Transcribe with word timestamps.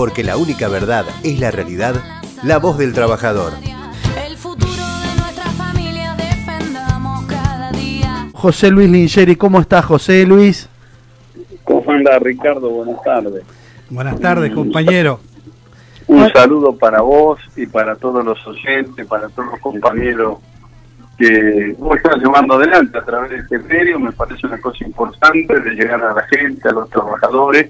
porque 0.00 0.24
la 0.24 0.38
única 0.38 0.66
verdad 0.68 1.04
es 1.22 1.38
la 1.40 1.50
realidad, 1.50 1.94
la 2.42 2.56
voz 2.58 2.78
del 2.78 2.94
trabajador. 2.94 3.52
El 4.26 4.34
futuro 4.38 4.70
de 4.72 5.20
nuestra 5.20 5.44
familia 5.58 6.16
defendamos 6.16 7.26
cada 7.26 7.70
día. 7.72 8.28
José 8.32 8.70
Luis 8.70 8.88
Lingeri, 8.88 9.36
¿cómo 9.36 9.60
estás 9.60 9.84
José 9.84 10.24
Luis? 10.24 10.70
¿Cómo 11.64 11.92
anda 11.92 12.18
Ricardo? 12.18 12.70
Buenas 12.70 13.02
tardes. 13.02 13.44
Buenas 13.90 14.18
tardes, 14.18 14.54
compañero. 14.54 15.20
Un 16.06 16.32
saludo 16.32 16.74
para 16.74 17.02
vos 17.02 17.38
y 17.54 17.66
para 17.66 17.94
todos 17.94 18.24
los 18.24 18.38
oyentes, 18.46 19.06
para 19.06 19.28
todos 19.28 19.50
los 19.50 19.60
compañeros 19.60 20.38
que 21.18 21.74
vos 21.78 21.98
estás 21.98 22.16
llevando 22.16 22.54
adelante 22.54 22.96
a 22.96 23.04
través 23.04 23.32
de 23.32 23.36
este 23.36 23.58
medio. 23.58 24.00
Me 24.00 24.12
parece 24.12 24.46
una 24.46 24.58
cosa 24.62 24.82
importante 24.82 25.60
de 25.60 25.70
llegar 25.72 26.02
a 26.02 26.14
la 26.14 26.22
gente, 26.22 26.66
a 26.70 26.72
los 26.72 26.88
trabajadores. 26.88 27.68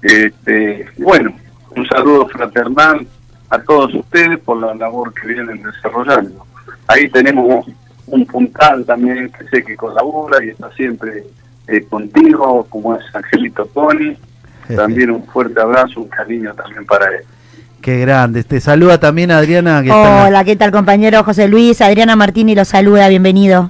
Este, 0.00 0.86
bueno, 0.98 1.32
un 1.76 1.86
saludo 1.86 2.26
fraternal 2.28 3.06
a 3.50 3.58
todos 3.60 3.94
ustedes 3.94 4.38
por 4.40 4.60
la 4.60 4.74
labor 4.74 5.12
que 5.14 5.28
vienen 5.28 5.62
desarrollando. 5.62 6.44
Ahí 6.86 7.08
tenemos 7.10 7.66
un 8.06 8.26
puntal 8.26 8.84
también 8.84 9.30
que 9.30 9.44
sé 9.48 9.64
que 9.64 9.76
colabora 9.76 10.42
y 10.44 10.48
está 10.50 10.70
siempre 10.72 11.24
eh, 11.66 11.84
contigo, 11.88 12.66
como 12.68 12.94
es 12.96 13.02
Angelito 13.14 13.66
Tony. 13.66 14.16
También 14.74 15.10
un 15.10 15.24
fuerte 15.24 15.58
abrazo, 15.60 16.00
un 16.02 16.08
cariño 16.08 16.52
también 16.54 16.84
para 16.84 17.06
él. 17.06 17.22
Qué 17.80 18.00
grande. 18.00 18.44
Te 18.44 18.60
saluda 18.60 18.98
también 19.00 19.30
Adriana. 19.30 19.80
Que 19.82 19.88
está- 19.88 20.26
Hola, 20.26 20.44
¿qué 20.44 20.56
tal 20.56 20.70
compañero 20.72 21.24
José 21.24 21.48
Luis? 21.48 21.80
Adriana 21.80 22.16
Martini 22.16 22.54
los 22.54 22.68
saluda, 22.68 23.08
bienvenido. 23.08 23.68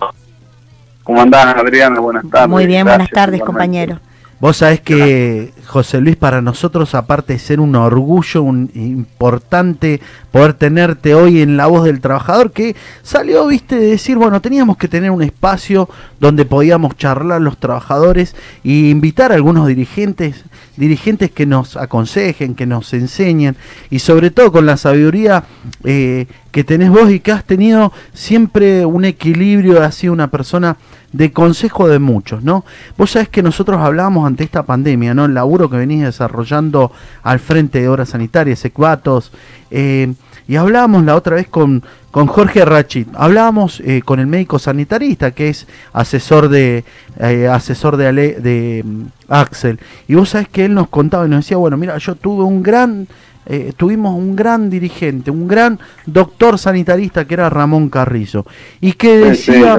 ¿Cómo 1.04 1.23
andás, 1.23 1.54
Adriana? 1.56 2.01
Buenas 2.01 2.28
tardes. 2.30 2.48
Muy 2.48 2.66
bien, 2.66 2.82
buenas 2.84 3.09
Gracias, 3.09 3.15
tardes 3.15 3.37
igualmente. 3.40 3.46
compañero. 3.46 4.01
Vos 4.40 4.56
sabés 4.56 4.80
que, 4.80 5.52
José 5.68 6.00
Luis, 6.00 6.16
para 6.16 6.40
nosotros, 6.40 6.95
aparte 6.95 7.34
de 7.34 7.38
ser 7.38 7.60
un 7.60 7.76
orgullo 7.76 8.42
un, 8.42 8.70
importante 8.74 10.00
poder 10.32 10.54
tenerte 10.54 11.15
hoy 11.15 11.43
en 11.43 11.59
la 11.59 11.66
voz 11.66 11.84
del 11.84 12.01
trabajador, 12.01 12.52
que 12.52 12.74
salió, 13.02 13.46
viste, 13.46 13.76
de 13.76 13.90
decir, 13.90 14.16
bueno, 14.16 14.40
teníamos 14.40 14.78
que 14.78 14.88
tener 14.88 15.10
un 15.10 15.23
espacio 15.23 15.87
donde 16.20 16.46
podíamos 16.46 16.96
charlar 16.96 17.43
los 17.43 17.59
trabajadores 17.59 18.34
y 18.65 18.88
invitar 18.88 19.30
a 19.30 19.34
algunos 19.34 19.66
dirigentes, 19.66 20.43
dirigentes 20.78 21.30
que 21.30 21.45
nos 21.45 21.76
aconsejen, 21.76 22.54
que 22.54 22.65
nos 22.65 22.95
enseñen, 22.95 23.54
y 23.90 23.98
sobre 23.98 24.30
todo 24.30 24.50
con 24.50 24.65
la 24.65 24.78
sabiduría 24.78 25.45
eh, 25.84 26.26
que 26.50 26.65
tenés 26.65 26.88
vos 26.88 27.10
y 27.10 27.21
que 27.21 27.32
has 27.32 27.45
tenido 27.45 27.93
siempre 28.15 28.87
un 28.87 29.04
equilibrio, 29.04 29.82
has 29.82 29.96
sido 29.96 30.15
una 30.15 30.30
persona 30.30 30.78
de 31.12 31.32
consejo 31.32 31.88
de 31.88 31.98
muchos, 31.98 32.43
¿no? 32.43 32.65
Vos 32.96 33.12
sabés 33.12 33.28
que 33.28 33.43
nosotros 33.43 33.80
hablábamos 33.80 34.26
ante 34.26 34.45
esta 34.45 34.65
pandemia, 34.65 35.15
¿no? 35.15 35.26
Que 35.70 35.76
venís 35.76 36.02
desarrollando 36.02 36.92
al 37.23 37.38
frente 37.40 37.80
de 37.80 37.88
obras 37.88 38.10
sanitarias, 38.10 38.64
Ecuatos, 38.64 39.32
eh, 39.70 40.12
y 40.46 40.56
hablábamos 40.56 41.04
la 41.04 41.15
otra 41.15 41.37
vez 41.37 41.46
con, 41.48 41.82
con 42.10 42.26
Jorge 42.26 42.65
Rachid, 42.65 43.09
hablábamos 43.15 43.80
eh, 43.84 44.00
con 44.02 44.18
el 44.18 44.26
médico 44.26 44.59
sanitarista, 44.59 45.32
que 45.32 45.48
es 45.50 45.66
asesor 45.92 46.48
de 46.48 46.84
eh, 47.18 47.48
asesor 47.48 47.96
de, 47.98 48.06
Ale- 48.06 48.40
de 48.40 48.82
mm, 48.84 49.02
Axel, 49.28 49.78
y 50.06 50.15
vos 50.15 50.30
sabés 50.30 50.48
que 50.48 50.65
él 50.65 50.74
nos 50.74 50.88
contaba 50.88 51.26
y 51.26 51.28
nos 51.28 51.45
decía, 51.45 51.56
bueno, 51.59 51.76
mira, 51.76 51.98
yo 51.98 52.15
tuve 52.15 52.45
un 52.45 52.62
gran 52.62 53.06
eh, 53.50 53.72
tuvimos 53.76 54.15
un 54.15 54.37
gran 54.37 54.68
dirigente, 54.68 55.30
un 55.30 55.48
gran 55.48 55.78
doctor 56.04 56.59
sanitarista 56.59 57.24
que 57.26 57.32
era 57.34 57.48
Ramón 57.50 57.88
Carrizo, 57.88 58.45
y 58.80 58.93
que 58.93 59.16
decía, 59.18 59.78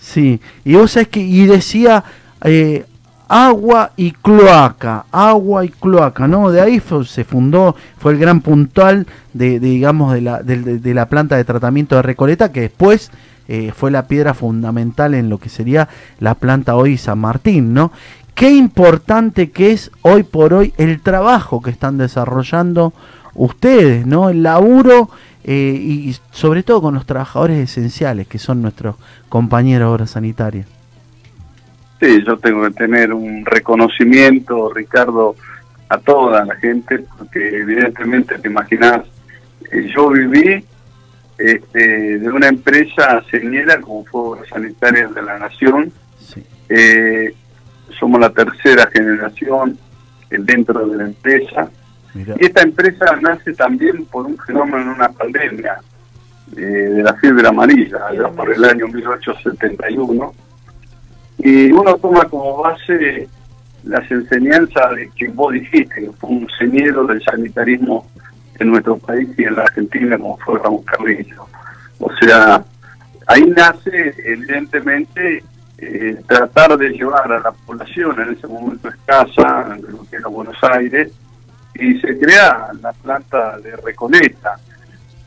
sí, 0.00 0.40
y 0.64 0.74
vos 0.74 0.92
sabés 0.92 1.08
que, 1.08 1.20
y 1.20 1.46
decía 1.46 2.02
eh, 2.44 2.84
agua 3.34 3.92
y 3.96 4.10
cloaca, 4.12 5.06
agua 5.10 5.64
y 5.64 5.70
cloaca, 5.70 6.28
¿no? 6.28 6.50
De 6.50 6.60
ahí 6.60 6.80
fue- 6.80 7.06
se 7.06 7.24
fundó, 7.24 7.74
fue 7.98 8.12
el 8.12 8.18
gran 8.18 8.42
puntual 8.42 9.06
de, 9.32 9.58
digamos, 9.58 10.12
de 10.12 10.20
la, 10.20 10.42
de, 10.42 10.94
la 10.94 11.06
planta 11.06 11.36
de 11.36 11.44
tratamiento 11.44 11.96
de 11.96 12.02
Recoleta, 12.02 12.52
que 12.52 12.60
después 12.60 13.10
eh, 13.48 13.72
fue 13.74 13.90
la 13.90 14.06
piedra 14.06 14.34
fundamental 14.34 15.14
en 15.14 15.30
lo 15.30 15.38
que 15.38 15.48
sería 15.48 15.88
la 16.20 16.34
planta 16.34 16.76
hoy 16.76 16.98
San 16.98 17.20
Martín, 17.20 17.72
¿no? 17.72 17.90
Qué 18.34 18.50
importante 18.50 19.50
que 19.50 19.72
es 19.72 19.90
hoy 20.02 20.24
por 20.24 20.52
hoy 20.52 20.74
el 20.76 21.00
trabajo 21.00 21.62
que 21.62 21.70
están 21.70 21.96
desarrollando 21.96 22.92
ustedes, 23.34 24.06
¿no? 24.06 24.28
El 24.28 24.42
laburo 24.42 25.08
eh, 25.44 25.74
y 25.74 26.14
sobre 26.32 26.62
todo 26.62 26.82
con 26.82 26.94
los 26.94 27.06
trabajadores 27.06 27.58
esenciales, 27.58 28.26
que 28.28 28.38
son 28.38 28.60
nuestros 28.60 28.96
compañeros 29.30 29.98
de 30.00 30.06
sanitarias. 30.06 30.81
Sí, 32.02 32.20
yo 32.26 32.36
tengo 32.36 32.64
que 32.64 32.74
tener 32.74 33.12
un 33.12 33.46
reconocimiento, 33.46 34.72
Ricardo, 34.74 35.36
a 35.88 35.98
toda 35.98 36.44
la 36.44 36.56
gente, 36.56 36.98
porque 37.16 37.60
evidentemente 37.60 38.40
te 38.40 38.48
imaginas, 38.48 39.02
eh, 39.70 39.88
yo 39.94 40.08
viví 40.08 40.64
este, 41.38 42.18
de 42.18 42.28
una 42.28 42.48
empresa 42.48 43.22
señera 43.30 43.80
como 43.80 44.04
fue 44.06 44.44
Sanitarias 44.48 45.14
de 45.14 45.22
la 45.22 45.38
Nación. 45.38 45.92
Sí. 46.18 46.42
Eh, 46.68 47.36
somos 48.00 48.20
la 48.20 48.30
tercera 48.30 48.90
generación 48.92 49.78
eh, 50.28 50.38
dentro 50.40 50.84
de 50.84 50.96
la 50.96 51.04
empresa. 51.04 51.70
Y 52.16 52.46
esta 52.46 52.62
empresa 52.62 53.16
nace 53.20 53.52
también 53.54 54.06
por 54.06 54.26
un 54.26 54.36
fenómeno, 54.38 54.92
una 54.92 55.08
pandemia 55.08 55.78
eh, 56.56 56.60
de 56.60 57.02
la 57.04 57.14
fiebre 57.14 57.46
amarilla, 57.46 58.08
allá 58.08 58.28
por 58.28 58.52
el 58.52 58.64
año 58.64 58.88
1871. 58.88 60.34
Y 61.38 61.72
uno 61.72 61.96
toma 61.96 62.24
como 62.24 62.58
base 62.58 63.28
las 63.84 64.08
enseñanzas 64.10 64.94
de 64.94 65.10
que 65.16 65.28
vos 65.28 65.52
dijiste, 65.52 66.02
que 66.02 66.10
fue 66.12 66.30
un 66.30 66.48
señero 66.58 67.04
del 67.04 67.22
sanitarismo 67.22 68.06
en 68.58 68.70
nuestro 68.70 68.96
país 68.98 69.28
y 69.36 69.44
en 69.44 69.56
la 69.56 69.62
Argentina 69.62 70.18
como 70.18 70.38
fue 70.38 70.58
Ramón 70.58 70.82
Carrillo. 70.84 71.46
O 71.98 72.10
sea, 72.16 72.64
ahí 73.26 73.44
nace 73.56 74.14
evidentemente 74.24 75.42
eh, 75.78 76.20
tratar 76.26 76.76
de 76.78 76.90
llevar 76.90 77.32
a 77.32 77.40
la 77.40 77.52
población 77.52 78.20
en 78.20 78.34
ese 78.34 78.46
momento 78.46 78.88
escasa, 78.88 79.76
de 79.80 79.90
lo 79.90 80.04
que 80.08 80.16
era 80.16 80.28
Buenos 80.28 80.56
Aires, 80.62 81.10
y 81.74 81.98
se 82.00 82.18
crea 82.18 82.68
la 82.80 82.92
planta 82.92 83.58
de 83.58 83.76
Recoleta. 83.76 84.58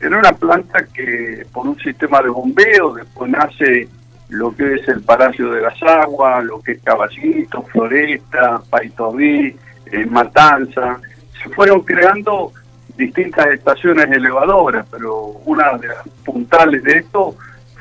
Era 0.00 0.18
una 0.18 0.32
planta 0.32 0.86
que 0.86 1.46
por 1.52 1.66
un 1.66 1.78
sistema 1.78 2.22
de 2.22 2.28
bombeo 2.28 2.94
después 2.94 3.30
nace 3.30 3.88
lo 4.28 4.54
que 4.54 4.74
es 4.74 4.88
el 4.88 5.02
Palacio 5.02 5.50
de 5.50 5.62
las 5.62 5.80
Aguas, 5.82 6.44
lo 6.44 6.60
que 6.60 6.72
es 6.72 6.82
Caballito, 6.82 7.62
Floresta, 7.62 8.60
Paitobí, 8.68 9.56
eh, 9.86 10.06
Matanza. 10.06 10.98
Se 11.42 11.48
fueron 11.50 11.80
creando 11.82 12.52
distintas 12.96 13.46
estaciones 13.48 14.10
elevadoras, 14.10 14.86
pero 14.90 15.26
una 15.44 15.76
de 15.78 15.88
las 15.88 16.08
puntales 16.24 16.82
de 16.82 16.98
esto 16.98 17.36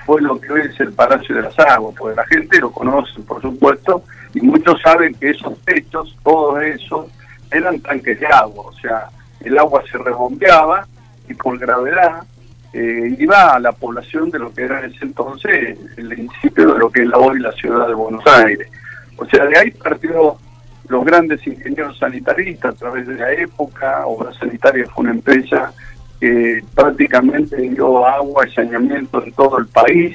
fue 0.05 0.21
lo 0.21 0.39
que 0.39 0.53
es 0.59 0.79
el 0.79 0.93
Palacio 0.93 1.35
de 1.35 1.41
las 1.43 1.57
Aguas, 1.57 1.95
porque 1.97 2.15
la 2.15 2.25
gente 2.27 2.59
lo 2.59 2.71
conoce, 2.71 3.19
por 3.21 3.41
supuesto, 3.41 4.03
y 4.33 4.41
muchos 4.41 4.79
saben 4.81 5.15
que 5.15 5.31
esos 5.31 5.57
techos, 5.61 6.15
todos 6.23 6.61
esos, 6.61 7.07
eran 7.51 7.79
tanques 7.79 8.19
de 8.19 8.27
agua, 8.27 8.65
o 8.67 8.73
sea, 8.73 9.09
el 9.39 9.57
agua 9.57 9.83
se 9.89 9.97
rebombeaba 9.97 10.85
y 11.27 11.33
por 11.33 11.57
gravedad 11.57 12.23
eh, 12.77 13.15
iba 13.19 13.55
a 13.55 13.59
la 13.61 13.71
población 13.71 14.29
de 14.29 14.37
lo 14.37 14.53
que 14.53 14.63
era 14.63 14.83
en 14.83 14.91
ese 14.91 15.05
entonces 15.05 15.77
el 15.95 16.09
municipio 16.09 16.73
de 16.73 16.79
lo 16.79 16.91
que 16.91 17.03
es 17.03 17.09
hoy 17.13 17.39
la 17.39 17.53
ciudad 17.53 17.87
de 17.87 17.93
Buenos 17.93 18.27
Aires. 18.27 18.67
O 19.15 19.25
sea, 19.27 19.45
de 19.45 19.57
ahí 19.57 19.71
partió 19.71 20.35
los 20.89 21.05
grandes 21.05 21.47
ingenieros 21.47 21.97
sanitaristas 21.97 22.75
a 22.75 22.77
través 22.77 23.07
de 23.07 23.15
la 23.15 23.31
época. 23.31 24.05
Obras 24.05 24.35
Sanitarias 24.35 24.89
fue 24.91 25.05
una 25.05 25.13
empresa 25.13 25.71
que 26.19 26.61
prácticamente 26.75 27.55
dio 27.55 28.05
agua 28.05 28.45
y 28.45 28.51
saneamiento 28.51 29.23
en 29.23 29.31
todo 29.31 29.57
el 29.57 29.67
país. 29.67 30.13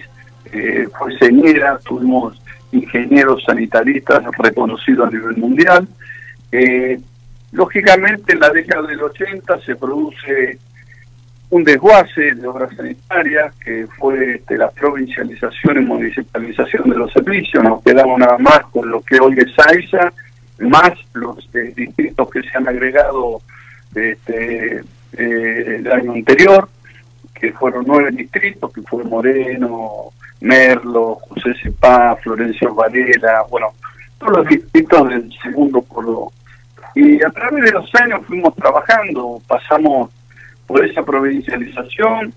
Eh, 0.52 0.86
fue 0.98 1.16
señera, 1.16 1.78
tuvimos 1.78 2.42
ingenieros 2.72 3.42
sanitaristas 3.42 4.22
reconocidos 4.36 5.08
a 5.08 5.10
nivel 5.10 5.38
mundial. 5.38 5.88
Eh, 6.52 7.00
lógicamente, 7.52 8.34
en 8.34 8.40
la 8.40 8.50
década 8.50 8.86
del 8.86 9.02
80 9.02 9.60
se 9.60 9.76
produce 9.76 10.58
un 11.50 11.64
desguace 11.64 12.34
de 12.34 12.46
obras 12.46 12.74
sanitarias, 12.76 13.54
que 13.56 13.86
fue 13.98 14.36
este, 14.36 14.56
la 14.56 14.70
provincialización 14.70 15.82
y 15.82 15.84
municipalización 15.84 16.88
de 16.90 16.96
los 16.96 17.12
servicios. 17.12 17.62
Nos 17.64 17.82
quedamos 17.82 18.18
nada 18.20 18.38
más 18.38 18.60
con 18.70 18.88
lo 18.88 19.02
que 19.02 19.18
hoy 19.18 19.36
es 19.38 19.52
AISA, 19.66 20.12
más 20.60 20.92
los 21.14 21.48
eh, 21.54 21.72
distritos 21.74 22.30
que 22.30 22.42
se 22.42 22.56
han 22.56 22.68
agregado 22.68 23.42
este, 23.94 24.76
eh, 25.16 25.76
el 25.78 25.90
año 25.90 26.12
anterior, 26.12 26.68
que 27.34 27.52
fueron 27.52 27.84
nueve 27.86 28.10
distritos, 28.12 28.72
que 28.72 28.82
fue 28.82 29.02
Moreno, 29.02 30.12
Merlo, 30.40 31.16
José 31.28 31.54
Cepá, 31.60 32.14
Florencio 32.16 32.74
Varela, 32.74 33.42
bueno, 33.50 33.68
todos 34.18 34.38
los 34.38 34.46
distritos 34.46 35.08
del 35.08 35.32
segundo 35.42 35.82
cordón. 35.82 36.28
Y 36.94 37.22
a 37.24 37.30
través 37.30 37.64
de 37.64 37.72
los 37.72 37.94
años 37.96 38.20
fuimos 38.26 38.54
trabajando, 38.54 39.40
pasamos 39.48 40.10
por 40.70 40.86
esa 40.86 41.02
provincialización, 41.02 42.32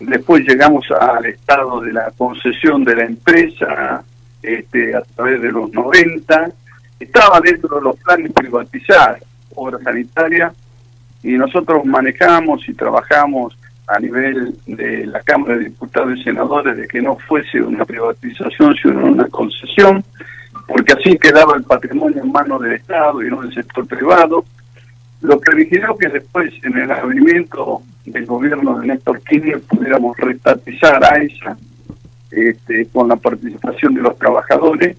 después 0.00 0.42
llegamos 0.48 0.86
al 0.98 1.26
estado 1.26 1.82
de 1.82 1.92
la 1.92 2.10
concesión 2.16 2.82
de 2.84 2.96
la 2.96 3.04
empresa 3.04 4.02
este, 4.42 4.96
a 4.96 5.02
través 5.02 5.42
de 5.42 5.52
los 5.52 5.70
90, 5.70 6.52
estaba 6.98 7.38
dentro 7.38 7.76
de 7.76 7.82
los 7.82 7.96
planes 7.98 8.32
privatizar 8.32 9.18
obra 9.54 9.78
sanitaria 9.84 10.54
y 11.22 11.32
nosotros 11.32 11.84
manejamos 11.84 12.66
y 12.66 12.72
trabajamos 12.72 13.58
a 13.88 13.98
nivel 13.98 14.56
de 14.66 15.04
la 15.04 15.20
Cámara 15.20 15.58
de 15.58 15.64
Diputados 15.64 16.18
y 16.18 16.22
Senadores 16.22 16.78
de 16.78 16.88
que 16.88 17.02
no 17.02 17.18
fuese 17.28 17.60
una 17.60 17.84
privatización, 17.84 18.74
sino 18.82 19.04
una 19.04 19.28
concesión, 19.28 20.02
porque 20.66 20.94
así 20.94 21.18
quedaba 21.18 21.56
el 21.56 21.64
patrimonio 21.64 22.22
en 22.22 22.32
manos 22.32 22.62
del 22.62 22.72
Estado 22.72 23.22
y 23.22 23.28
no 23.28 23.42
del 23.42 23.52
sector 23.52 23.86
privado, 23.86 24.46
lo 25.20 25.40
que 25.40 25.52
originó 25.52 25.96
que 25.96 26.08
después 26.08 26.52
en 26.62 26.78
el 26.78 26.90
abrimiento 26.90 27.82
del 28.04 28.26
gobierno 28.26 28.78
de 28.78 28.88
Néstor 28.88 29.20
Kirchner 29.22 29.60
pudiéramos 29.62 30.16
restatizar 30.16 31.02
a 31.04 31.16
esa 31.16 31.56
este, 32.30 32.86
con 32.86 33.08
la 33.08 33.16
participación 33.16 33.94
de 33.94 34.02
los 34.02 34.18
trabajadores 34.18 34.96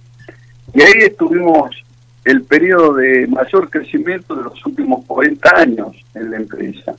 y 0.74 0.82
ahí 0.82 1.04
estuvimos 1.04 1.72
el 2.26 2.42
periodo 2.44 2.96
de 2.96 3.28
mayor 3.28 3.70
crecimiento 3.70 4.36
de 4.36 4.44
los 4.44 4.66
últimos 4.66 5.06
40 5.06 5.50
años 5.56 5.96
en 6.14 6.32
la 6.32 6.38
empresa. 6.38 6.94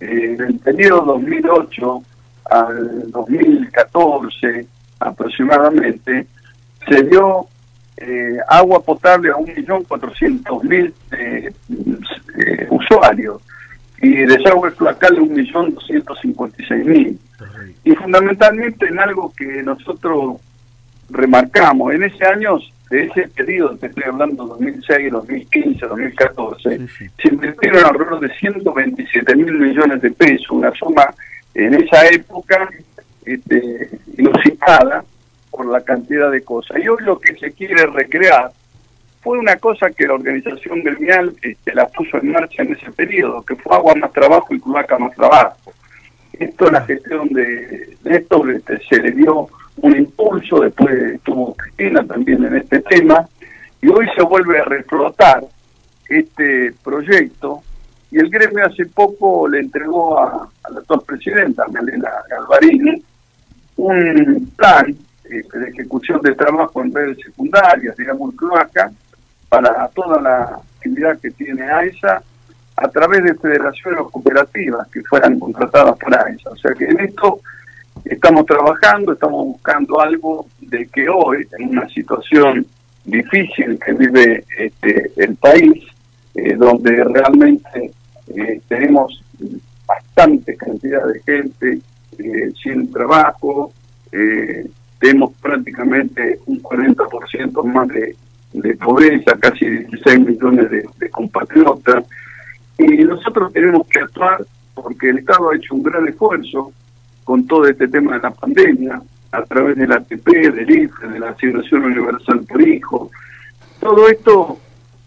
Eh, 0.00 0.36
en 0.38 0.40
el 0.42 0.58
periodo 0.58 1.02
2008 1.14 2.02
al 2.50 3.10
2014 3.10 4.66
aproximadamente 5.00 6.26
se 6.86 7.02
dio 7.04 7.46
eh, 7.96 8.38
agua 8.48 8.82
potable 8.82 9.30
a 9.30 9.36
1.400.000 9.36 10.92
eh, 11.12 11.52
eh, 12.38 12.66
usuarios 12.70 13.40
y 14.02 14.10
desagüe 14.16 14.74
cloacal 14.74 15.16
a 15.16 15.20
1.256.000. 15.20 17.18
Y 17.84 17.94
fundamentalmente 17.94 18.86
en 18.86 18.98
algo 18.98 19.32
que 19.36 19.62
nosotros 19.62 20.36
remarcamos, 21.08 21.94
en 21.94 22.02
ese 22.02 22.26
año, 22.26 22.58
de 22.90 23.04
ese 23.04 23.28
periodo, 23.28 23.76
te 23.76 23.86
estoy 23.86 24.04
hablando 24.04 24.44
2006, 24.46 25.10
2015, 25.10 25.86
2014, 25.86 26.78
Sí, 26.78 26.88
sí. 26.98 27.08
se 27.20 27.28
invirtieron 27.28 27.84
alrededor 27.84 28.20
de 28.20 28.28
127 28.34 29.34
mil 29.36 29.52
millones 29.54 30.02
de 30.02 30.10
pesos, 30.10 30.50
una 30.50 30.70
suma 30.72 31.12
en 31.54 31.74
esa 31.74 32.06
época 32.08 32.68
este, 33.24 33.90
inusitada 34.18 35.04
por 35.56 35.66
la 35.66 35.80
cantidad 35.80 36.30
de 36.30 36.42
cosas. 36.42 36.78
Y 36.82 36.88
hoy 36.88 37.02
lo 37.02 37.18
que 37.18 37.34
se 37.36 37.52
quiere 37.52 37.86
recrear 37.86 38.52
fue 39.22 39.38
una 39.38 39.56
cosa 39.56 39.90
que 39.90 40.06
la 40.06 40.14
organización 40.14 40.82
gremial 40.84 41.34
este, 41.42 41.74
la 41.74 41.88
puso 41.88 42.18
en 42.18 42.30
marcha 42.30 42.62
en 42.62 42.74
ese 42.74 42.92
periodo, 42.92 43.42
que 43.42 43.56
fue 43.56 43.74
agua 43.74 43.94
más 43.94 44.12
trabajo 44.12 44.54
y 44.54 44.60
cloaca 44.60 44.98
más 44.98 45.14
trabajo. 45.16 45.72
Esto 46.38 46.70
la 46.70 46.82
gestión 46.82 47.28
de 47.30 47.96
Néstor 48.04 48.50
este, 48.52 48.78
se 48.86 49.00
le 49.00 49.12
dio 49.12 49.48
un 49.78 49.96
impulso, 49.96 50.60
después 50.60 50.94
estuvo 51.14 51.54
Cristina 51.54 52.04
también 52.06 52.44
en 52.44 52.56
este 52.56 52.80
tema, 52.80 53.26
y 53.80 53.88
hoy 53.88 54.06
se 54.14 54.22
vuelve 54.22 54.60
a 54.60 54.64
reflotar 54.64 55.42
este 56.08 56.72
proyecto, 56.84 57.62
y 58.10 58.18
el 58.18 58.30
gremio 58.30 58.64
hace 58.66 58.86
poco 58.86 59.48
le 59.48 59.60
entregó 59.60 60.18
a, 60.18 60.48
a 60.62 60.70
la 60.70 60.80
actual 60.80 61.00
presidenta, 61.06 61.64
Melena 61.68 62.10
Galvarini, 62.30 63.02
un 63.76 64.52
plan 64.56 64.96
eh, 65.30 65.44
de 65.52 65.68
ejecución 65.68 66.20
de 66.22 66.34
trabajo 66.34 66.82
en 66.82 66.94
redes 66.94 67.18
secundarias, 67.24 67.96
digamos, 67.96 68.34
cloaca, 68.34 68.90
para 69.48 69.88
toda 69.88 70.20
la 70.20 70.60
actividad 70.76 71.18
que 71.18 71.30
tiene 71.30 71.70
AISA 71.70 72.22
a 72.76 72.88
través 72.88 73.24
de 73.24 73.34
federaciones 73.34 74.00
cooperativas 74.10 74.86
que 74.88 75.02
fueran 75.02 75.38
contratadas 75.38 75.96
por 75.96 76.14
AISA. 76.14 76.50
O 76.50 76.56
sea 76.56 76.74
que 76.74 76.84
en 76.84 77.00
esto 77.00 77.40
estamos 78.04 78.44
trabajando, 78.46 79.12
estamos 79.12 79.46
buscando 79.46 80.00
algo 80.00 80.46
de 80.60 80.86
que 80.88 81.08
hoy, 81.08 81.46
en 81.58 81.70
una 81.70 81.88
situación 81.88 82.66
difícil 83.04 83.78
que 83.84 83.92
vive 83.92 84.44
este, 84.58 85.12
el 85.16 85.36
país, 85.36 85.84
eh, 86.34 86.54
donde 86.54 87.04
realmente 87.04 87.92
eh, 88.34 88.60
tenemos 88.68 89.22
bastante 89.86 90.56
cantidad 90.56 91.06
de 91.06 91.22
gente 91.22 91.80
sin 92.62 92.90
trabajo, 92.90 93.72
tenemos 94.98 95.32
prácticamente 95.40 96.40
un 96.46 96.62
40% 96.62 97.64
más 97.64 97.88
de, 97.88 98.16
pobreza, 98.76 99.36
casi 99.38 99.66
16 99.66 100.20
millones 100.20 100.70
de, 100.70 100.88
de 100.98 101.10
compatriotas, 101.10 102.04
y 102.78 103.04
nosotros 103.04 103.52
tenemos 103.52 103.86
que 103.88 104.00
actuar 104.00 104.44
porque 104.74 105.10
el 105.10 105.18
Estado 105.18 105.50
ha 105.50 105.56
hecho 105.56 105.74
un 105.74 105.82
gran 105.82 106.06
esfuerzo 106.08 106.72
con 107.24 107.46
todo 107.46 107.66
este 107.66 107.88
tema 107.88 108.14
de 108.14 108.20
la 108.20 108.30
pandemia, 108.30 109.02
a 109.32 109.42
través 109.42 109.76
del 109.76 109.92
ATP, 109.92 110.26
del 110.26 110.70
IFE, 110.70 111.08
de 111.08 111.18
la 111.18 111.30
asignación 111.30 111.84
universal 111.84 112.40
por 112.48 112.62
hijo. 112.62 113.10
Todo 113.80 114.08
esto 114.08 114.58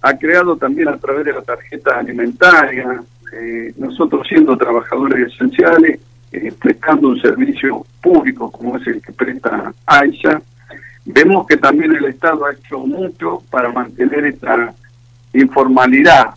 ha 0.01 0.13
creado 0.17 0.55
también 0.57 0.89
a 0.89 0.97
través 0.97 1.25
de 1.25 1.33
la 1.33 1.41
tarjeta 1.41 1.99
alimentaria, 1.99 3.01
eh, 3.33 3.73
nosotros 3.77 4.27
siendo 4.27 4.57
trabajadores 4.57 5.33
esenciales, 5.33 5.99
eh, 6.31 6.53
prestando 6.59 7.09
un 7.09 7.21
servicio 7.21 7.85
público 8.01 8.51
como 8.51 8.77
es 8.77 8.87
el 8.87 9.01
que 9.01 9.11
presta 9.13 9.73
AISA, 9.85 10.41
vemos 11.05 11.47
que 11.47 11.57
también 11.57 11.95
el 11.95 12.05
Estado 12.05 12.45
ha 12.45 12.53
hecho 12.53 12.79
mucho 12.79 13.41
para 13.49 13.71
mantener 13.71 14.25
esta 14.25 14.73
informalidad, 15.33 16.35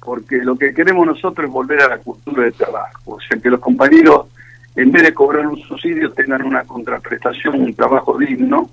porque 0.00 0.38
lo 0.38 0.56
que 0.56 0.72
queremos 0.72 1.06
nosotros 1.06 1.46
es 1.46 1.52
volver 1.52 1.82
a 1.82 1.88
la 1.88 1.98
cultura 1.98 2.44
de 2.44 2.52
trabajo, 2.52 3.16
o 3.16 3.20
sea 3.20 3.38
que 3.38 3.50
los 3.50 3.60
compañeros 3.60 4.26
en 4.76 4.92
vez 4.92 5.02
de 5.02 5.12
cobrar 5.12 5.46
un 5.46 5.58
subsidio 5.58 6.12
tengan 6.12 6.42
una 6.42 6.62
contraprestación, 6.62 7.60
un 7.60 7.74
trabajo 7.74 8.16
digno, 8.16 8.70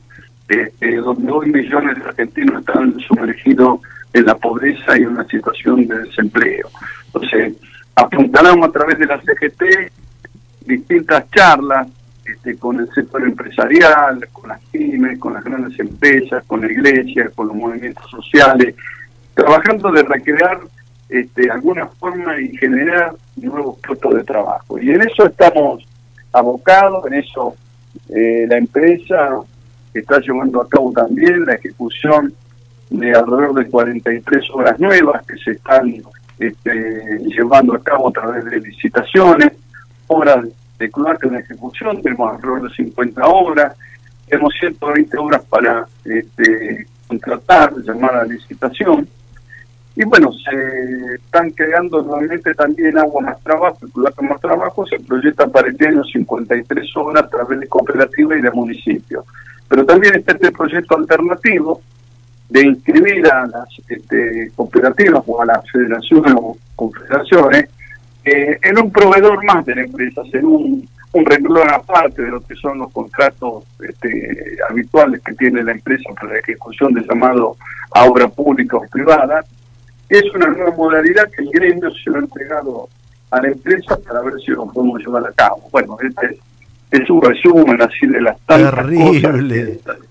eh, 0.48 0.72
donde 1.04 1.32
hoy 1.32 1.52
millones 1.52 1.98
de 1.98 2.04
argentinos 2.04 2.60
están 2.60 3.00
sumergidos 3.00 3.80
en 4.14 4.26
la 4.26 4.36
pobreza 4.36 4.98
y 4.98 5.02
en 5.02 5.10
una 5.10 5.26
situación 5.26 5.88
de 5.88 6.00
desempleo. 6.04 6.70
Entonces, 7.08 7.56
apuntaremos 7.96 8.70
a 8.70 8.72
través 8.72 9.00
de 9.00 9.08
la 9.08 9.20
CGT 9.20 9.92
distintas 10.66 11.30
charlas 11.32 11.88
este, 12.26 12.58
con 12.58 12.80
el 12.80 12.90
sector 12.92 13.24
empresarial, 13.24 14.28
con 14.32 14.50
las 14.50 14.60
pymes, 14.72 15.20
con 15.20 15.34
las 15.34 15.44
grandes 15.44 15.80
empresas, 15.80 16.44
con 16.46 16.62
la 16.62 16.72
iglesia, 16.72 17.30
con 17.36 17.48
los 17.48 17.56
movimientos 17.56 18.10
sociales, 18.10 18.76
trabajando 19.34 19.92
de 19.92 20.04
recrear 20.04 20.60
este, 21.10 21.52
alguna 21.52 21.86
forma 21.88 22.40
y 22.40 22.58
generar 22.58 23.14
nuevos 23.36 23.78
puestos 23.86 24.16
de 24.16 24.24
trabajo. 24.24 24.80
Y 24.80 24.90
en 24.90 25.02
eso 25.02 25.28
estamos 25.28 25.86
abocados, 26.34 27.06
en 27.08 27.14
eso 27.14 27.56
eh, 28.10 28.46
la 28.50 28.58
empresa 28.58 29.40
está 29.94 30.20
llevando 30.20 30.62
a 30.62 30.68
cabo 30.68 30.92
también 30.92 31.46
la 31.46 31.54
ejecución 31.54 32.34
de 32.90 33.12
alrededor 33.12 33.54
de 33.54 33.70
43 33.70 34.50
obras 34.52 34.80
nuevas 34.80 35.26
que 35.26 35.38
se 35.38 35.52
están 35.52 35.94
este, 36.40 37.20
llevando 37.28 37.76
a 37.76 37.84
cabo 37.84 38.10
a 38.10 38.12
través 38.12 38.46
de 38.46 38.60
licitaciones, 38.60 39.52
obras 40.08 40.46
de 40.78 40.92
cloaca 40.92 41.28
en 41.28 41.36
ejecución, 41.36 42.02
tenemos 42.02 42.34
alrededor 42.34 42.70
de 42.70 42.76
50 42.76 43.28
obras, 43.28 43.78
tenemos 44.28 44.54
120 44.60 45.18
obras 45.18 45.44
para 45.44 45.88
este, 46.04 46.88
contratar, 47.08 47.74
llamar 47.84 48.16
a 48.16 48.26
licitación, 48.26 49.08
y 49.98 50.04
bueno, 50.04 50.30
se 50.34 51.16
están 51.16 51.52
creando 51.52 52.02
nuevamente 52.02 52.54
también 52.54 52.98
agua 52.98 53.22
más 53.22 53.42
trabajo, 53.42 53.80
cloaca 53.94 54.22
más 54.24 54.42
trabajo, 54.42 54.86
se 54.86 55.00
proyecta 55.00 55.48
para 55.48 55.70
este 55.70 55.88
año 55.88 56.04
53 56.04 56.98
obras 56.98 57.24
a 57.24 57.30
través 57.30 57.62
de 57.62 57.68
cooperativas 57.68 58.38
y 58.38 58.42
de 58.42 58.52
municipios. 58.52 59.24
Pero 59.70 59.86
también 59.86 60.16
está 60.16 60.34
este 60.34 60.52
proyecto 60.52 60.98
alternativo 60.98 61.82
de 62.50 62.66
inscribir 62.66 63.26
a 63.28 63.48
las 63.48 63.70
este, 63.88 64.52
cooperativas 64.54 65.24
o 65.26 65.42
a 65.42 65.46
las 65.46 65.72
federaciones 65.72 66.34
o 66.36 66.58
confederaciones 66.76 67.70
eh, 68.26 68.58
en 68.62 68.78
un 68.80 68.92
proveedor 68.92 69.44
más 69.46 69.66
de 69.66 69.76
la 69.76 69.82
empresa, 69.84 70.22
en 70.34 70.46
un, 70.46 70.90
un 71.14 71.26
renglón 71.26 71.70
aparte 71.70 72.24
de 72.24 72.30
lo 72.32 72.42
que 72.42 72.56
son 72.56 72.80
los 72.80 72.92
contratos 72.92 73.64
este, 73.88 74.58
habituales 74.70 75.22
que 75.24 75.34
tiene 75.36 75.64
la 75.64 75.72
empresa 75.72 76.10
para 76.20 76.34
la 76.34 76.40
ejecución 76.40 76.94
de 76.94 77.02
llamado 77.08 77.56
a 77.94 78.06
obra 78.06 78.28
pública 78.28 78.78
o 78.78 78.86
privada. 78.92 79.44
Es 80.10 80.24
una 80.36 80.48
nueva 80.48 80.76
modalidad 80.76 81.30
que 81.32 81.44
el 81.44 81.50
gremio 81.52 81.90
se 81.92 82.10
lo 82.10 82.18
ha 82.18 82.20
entregado 82.20 82.90
a 83.32 83.42
la 83.42 83.48
empresa 83.48 83.98
para 84.06 84.22
ver 84.22 84.34
si 84.46 84.52
lo 84.52 84.66
podemos 84.68 85.00
llevar 85.02 85.24
a 85.26 85.32
cabo. 85.34 85.68
Bueno, 85.72 85.98
este 86.04 86.26
es, 86.92 87.02
es 87.02 87.10
un 87.10 87.22
resumen 87.22 87.82
así 87.82 88.06
de 88.08 88.22
las 88.22 88.40
tantas 88.46 88.74
Terrible. 88.76 89.22
cosas. 89.22 89.42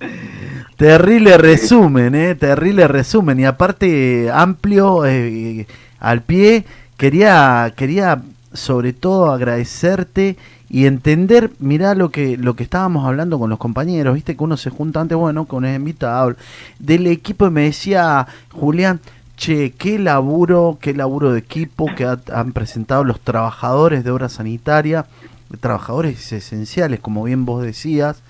que- 0.01 0.35
Terrible 0.77 1.39
resumen, 1.39 2.15
eh, 2.17 2.35
terrible 2.35 2.89
resumen 2.89 3.39
y 3.39 3.45
aparte 3.45 4.29
amplio 4.33 5.07
eh, 5.07 5.67
al 6.01 6.23
pie. 6.23 6.65
Quería, 6.97 7.73
quería 7.77 8.23
sobre 8.53 8.93
todo 8.93 9.33
agradecerte 9.33 10.37
y 10.71 10.87
entender, 10.87 11.51
mirá 11.59 11.95
lo 11.95 12.11
que 12.11 12.37
lo 12.37 12.55
que 12.55 12.63
estábamos 12.63 13.07
hablando 13.07 13.39
con 13.39 13.51
los 13.51 13.59
compañeros, 13.59 14.15
viste 14.15 14.37
que 14.37 14.45
uno 14.45 14.57
se 14.57 14.71
junta 14.71 15.01
antes, 15.01 15.17
bueno, 15.19 15.45
con 15.45 15.65
el 15.65 15.75
invitado 15.77 16.35
del 16.79 17.07
equipo 17.09 17.47
y 17.47 17.51
me 17.51 17.63
decía 17.65 18.27
Julián, 18.53 19.01
che, 19.37 19.73
qué 19.73 19.99
laburo, 19.99 20.79
qué 20.81 20.95
laburo 20.95 21.33
de 21.33 21.41
equipo 21.41 21.87
que 21.97 22.05
ha- 22.05 22.21
han 22.33 22.53
presentado 22.53 23.03
los 23.05 23.21
trabajadores 23.21 24.05
de 24.05 24.11
obra 24.13 24.29
sanitaria, 24.29 25.07
trabajadores 25.61 26.33
esenciales, 26.33 27.01
como 27.01 27.25
bien 27.25 27.45
vos 27.45 27.63
decías. 27.63 28.23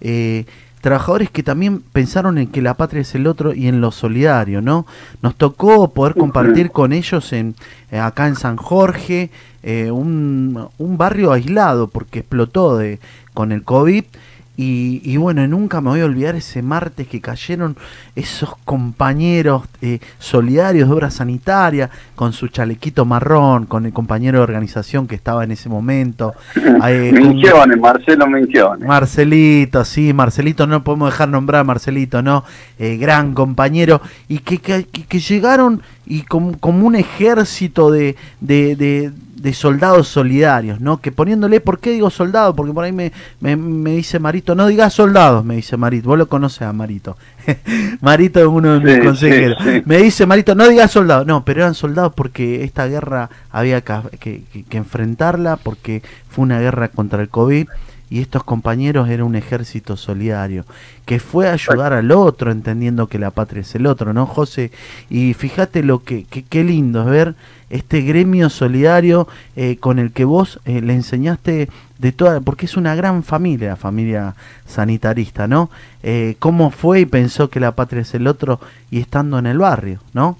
Eh, 0.00 0.46
trabajadores 0.80 1.30
que 1.30 1.42
también 1.42 1.80
pensaron 1.80 2.38
en 2.38 2.48
que 2.48 2.62
la 2.62 2.74
patria 2.74 3.02
es 3.02 3.14
el 3.14 3.26
otro 3.26 3.54
y 3.54 3.68
en 3.68 3.80
lo 3.80 3.90
solidario, 3.90 4.60
¿no? 4.62 4.86
Nos 5.22 5.34
tocó 5.34 5.90
poder 5.92 6.14
compartir 6.14 6.70
con 6.70 6.92
ellos 6.92 7.32
en 7.32 7.54
eh, 7.90 7.98
acá 7.98 8.26
en 8.28 8.36
San 8.36 8.56
Jorge, 8.56 9.30
eh, 9.62 9.90
un, 9.90 10.68
un 10.78 10.98
barrio 10.98 11.32
aislado 11.32 11.88
porque 11.88 12.20
explotó 12.20 12.76
de, 12.76 13.00
con 13.34 13.52
el 13.52 13.64
COVID. 13.64 14.04
Y, 14.60 15.00
y 15.04 15.16
bueno, 15.18 15.46
nunca 15.46 15.80
me 15.80 15.90
voy 15.90 16.00
a 16.00 16.04
olvidar 16.04 16.34
ese 16.34 16.62
martes 16.62 17.06
que 17.06 17.20
cayeron 17.20 17.76
esos 18.16 18.56
compañeros 18.64 19.62
eh, 19.82 20.00
solidarios 20.18 20.88
de 20.88 20.94
obra 20.96 21.10
sanitaria, 21.12 21.90
con 22.16 22.32
su 22.32 22.48
chalequito 22.48 23.04
marrón, 23.04 23.66
con 23.66 23.86
el 23.86 23.92
compañero 23.92 24.38
de 24.38 24.42
organización 24.42 25.06
que 25.06 25.14
estaba 25.14 25.44
en 25.44 25.52
ese 25.52 25.68
momento. 25.68 26.34
eh, 26.88 27.12
con- 27.16 27.80
Marcelo 27.80 28.26
Minchione. 28.26 28.84
Marcelito, 28.84 29.84
sí, 29.84 30.12
Marcelito, 30.12 30.66
no 30.66 30.82
podemos 30.82 31.10
dejar 31.12 31.28
nombrar 31.28 31.60
a 31.60 31.64
Marcelito, 31.64 32.20
¿no? 32.22 32.42
Eh, 32.80 32.96
gran 32.96 33.34
compañero, 33.34 34.00
y 34.28 34.40
que, 34.40 34.58
que, 34.58 34.84
que- 34.86 35.04
que 35.04 35.20
llegaron 35.20 35.82
y 36.04 36.22
como, 36.22 36.58
como 36.58 36.84
un 36.84 36.96
ejército 36.96 37.92
de, 37.92 38.16
de, 38.40 38.74
de- 38.74 39.12
de 39.40 39.52
soldados 39.54 40.08
solidarios, 40.08 40.80
¿no? 40.80 41.00
Que 41.00 41.12
poniéndole, 41.12 41.60
¿por 41.60 41.78
qué 41.78 41.90
digo 41.92 42.10
soldado? 42.10 42.54
Porque 42.56 42.72
por 42.72 42.84
ahí 42.84 42.92
me, 42.92 43.12
me, 43.40 43.56
me 43.56 43.92
dice 43.92 44.18
Marito, 44.18 44.54
no 44.54 44.66
digas 44.66 44.92
soldados, 44.94 45.44
me 45.44 45.56
dice 45.56 45.76
Marito, 45.76 46.08
vos 46.08 46.18
lo 46.18 46.28
conoces 46.28 46.62
a 46.62 46.72
Marito. 46.72 47.16
Marito 48.00 48.40
es 48.40 48.46
uno 48.46 48.78
de 48.78 48.80
mis 48.84 48.94
Sí, 48.96 49.00
consejeros. 49.00 49.58
sí, 49.62 49.70
sí. 49.74 49.82
Me 49.86 49.98
dice 49.98 50.26
Marito, 50.26 50.54
no 50.54 50.68
digas 50.68 50.90
soldados, 50.90 51.26
no, 51.26 51.44
pero 51.44 51.60
eran 51.60 51.74
soldados 51.74 52.12
porque 52.14 52.64
esta 52.64 52.86
guerra 52.86 53.30
había 53.50 53.80
que, 53.80 54.42
que- 54.68 54.76
enfrentarla, 54.76 55.56
porque 55.56 56.02
fue 56.28 56.42
una 56.44 56.60
guerra 56.60 56.88
contra 56.88 57.22
el 57.22 57.28
COVID 57.28 57.66
y 58.10 58.20
estos 58.20 58.42
compañeros 58.42 59.08
eran 59.10 59.26
un 59.26 59.36
ejército 59.36 59.96
solidario 59.98 60.64
que 61.04 61.20
fue 61.20 61.48
a 61.48 61.52
ayudar 61.52 61.92
al 61.92 62.10
otro 62.10 62.50
entendiendo 62.50 63.06
que 63.06 63.18
la 63.18 63.30
patria 63.30 63.60
es 63.60 63.74
el 63.74 63.86
otro, 63.86 64.12
¿no, 64.14 64.24
José? 64.26 64.70
Y 65.10 65.34
fíjate 65.34 65.82
lo 65.82 66.02
que, 66.02 66.24
que- 66.24 66.42
qué 66.42 66.64
lindo 66.64 67.00
es 67.02 67.06
ver 67.08 67.34
este 67.70 68.00
gremio 68.02 68.48
solidario 68.50 69.28
eh, 69.56 69.76
con 69.78 69.98
el 69.98 70.12
que 70.12 70.24
vos 70.24 70.60
eh, 70.64 70.80
le 70.80 70.94
enseñaste 70.94 71.68
de 71.98 72.12
toda, 72.12 72.40
porque 72.40 72.66
es 72.66 72.76
una 72.76 72.94
gran 72.94 73.22
familia, 73.22 73.70
la 73.70 73.76
familia 73.76 74.34
sanitarista, 74.66 75.46
¿no? 75.48 75.70
Eh, 76.02 76.36
¿Cómo 76.38 76.70
fue 76.70 77.00
y 77.00 77.06
pensó 77.06 77.50
que 77.50 77.60
la 77.60 77.72
patria 77.72 78.02
es 78.02 78.14
el 78.14 78.26
otro 78.26 78.60
y 78.90 79.00
estando 79.00 79.38
en 79.38 79.46
el 79.46 79.58
barrio, 79.58 79.98
¿no? 80.14 80.38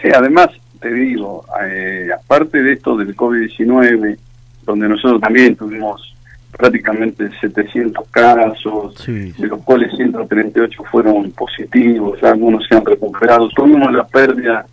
Sí, 0.00 0.08
además, 0.14 0.48
te 0.80 0.92
digo, 0.92 1.44
eh, 1.64 2.08
aparte 2.12 2.62
de 2.62 2.72
esto 2.72 2.96
del 2.96 3.14
COVID-19, 3.16 4.18
donde 4.66 4.88
nosotros 4.88 5.20
también 5.20 5.54
tuvimos 5.54 6.14
prácticamente 6.50 7.30
700 7.40 8.08
casos, 8.10 8.94
Sí, 8.98 9.32
de 9.32 9.46
los 9.46 9.62
cuales 9.62 9.94
138 9.96 10.82
fueron 10.90 11.30
positivos, 11.30 12.22
algunos 12.22 12.66
se 12.66 12.74
han 12.74 12.84
recuperado. 12.84 13.48
Tuvimos 13.50 13.92
la 13.92 14.06
pérdida 14.06 14.66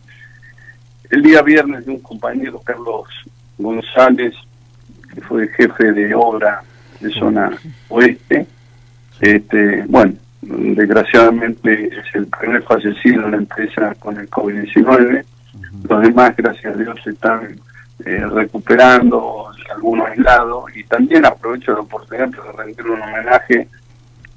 el 1.10 1.24
día 1.24 1.42
viernes 1.42 1.86
de 1.86 1.92
un 1.92 2.00
compañero, 2.00 2.60
Carlos 2.60 3.08
González, 3.58 4.34
que 5.14 5.22
fue 5.22 5.48
jefe 5.50 5.92
de 5.92 6.14
obra 6.14 6.62
de 7.00 7.10
zona 7.12 7.52
oeste. 7.90 8.46
Este, 9.20 9.84
bueno, 9.88 10.14
desgraciadamente 10.42 11.88
es 11.88 12.16
el 12.16 12.28
primer 12.28 12.64
fallecido 12.64 13.26
en 13.26 13.32
la 13.32 13.38
empresa 13.38 13.96
con 13.96 14.18
el 14.18 14.30
COVID-19. 14.30 15.24
Los 15.90 16.02
demás, 16.02 16.36
gracias 16.38 16.74
a 16.74 16.78
Dios, 16.78 17.00
se 17.04 17.12
están 17.12 17.60
eh, 18.06 18.26
recuperando, 18.32 19.48
algunos 19.76 20.08
aislados, 20.10 20.66
y 20.76 20.84
también 20.84 21.26
aprovecho 21.26 21.74
la 21.74 21.82
oportunidad 21.82 22.30
para 22.32 22.64
rendir 22.64 22.88
un 22.88 23.02
homenaje 23.02 23.68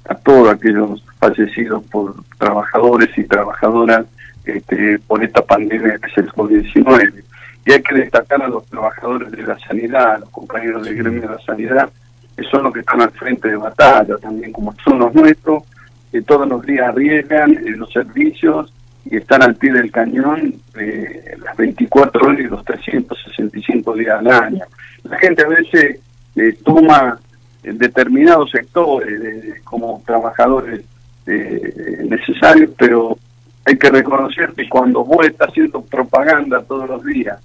a 0.05 0.15
todos 0.15 0.53
aquellos 0.53 1.03
fallecidos 1.19 1.83
por 1.85 2.15
trabajadores 2.37 3.09
y 3.17 3.23
trabajadoras 3.23 4.05
este, 4.45 4.99
por 4.99 5.23
esta 5.23 5.41
pandemia 5.41 5.97
que 5.99 6.09
es 6.09 6.17
el 6.17 6.31
COVID-19. 6.31 7.23
Y 7.65 7.71
hay 7.71 7.81
que 7.81 7.95
destacar 7.95 8.41
a 8.41 8.47
los 8.49 8.65
trabajadores 8.65 9.31
de 9.31 9.43
la 9.43 9.57
sanidad, 9.59 10.15
a 10.15 10.17
los 10.19 10.29
compañeros 10.29 10.83
del 10.83 10.95
gremio 10.95 11.21
de 11.21 11.29
la 11.29 11.39
sanidad, 11.39 11.89
que 12.35 12.43
son 12.43 12.63
los 12.63 12.73
que 12.73 12.81
están 12.81 13.01
al 13.01 13.11
frente 13.11 13.47
de 13.47 13.55
batalla, 13.55 14.17
también 14.17 14.51
como 14.51 14.75
son 14.83 14.99
los 14.99 15.13
nuestros, 15.13 15.63
que 16.11 16.21
todos 16.21 16.47
los 16.47 16.65
días 16.65 16.89
arriesgan 16.89 17.51
en 17.51 17.79
los 17.79 17.91
servicios 17.91 18.73
y 19.05 19.17
están 19.17 19.43
al 19.43 19.55
pie 19.55 19.71
del 19.71 19.91
cañón 19.91 20.55
eh, 20.77 21.37
las 21.43 21.55
24 21.55 22.25
horas 22.25 22.39
y 22.39 22.43
los 22.43 22.63
365 22.65 23.93
días 23.95 24.19
al 24.19 24.27
año. 24.27 24.65
La 25.03 25.17
gente 25.19 25.43
a 25.43 25.47
veces 25.47 25.99
eh, 26.35 26.57
toma 26.63 27.19
en 27.63 27.77
determinados 27.77 28.51
sectores 28.51 29.21
de- 29.21 29.61
como 29.63 30.01
trabajadores 30.05 30.81
eh, 31.25 32.05
necesarios, 32.09 32.71
pero 32.77 33.17
hay 33.65 33.77
que 33.77 33.89
reconocer 33.89 34.51
que 34.53 34.67
cuando 34.67 35.05
vos 35.05 35.25
estás 35.25 35.49
haciendo 35.49 35.81
propaganda 35.81 36.61
todos 36.63 36.89
los 36.89 37.03
días 37.05 37.39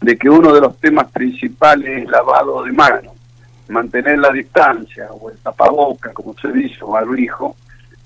de 0.00 0.16
que 0.16 0.30
uno 0.30 0.52
de 0.54 0.60
los 0.60 0.78
temas 0.78 1.10
principales 1.10 2.04
es 2.04 2.08
lavado 2.08 2.62
de 2.62 2.70
manos, 2.72 3.12
mantener 3.68 4.18
la 4.20 4.30
distancia 4.30 5.08
o 5.10 5.30
el 5.30 5.36
tapaboca, 5.38 6.12
como 6.12 6.34
se 6.40 6.52
dice, 6.52 6.78
o 6.82 6.92
barbijo, 6.92 7.56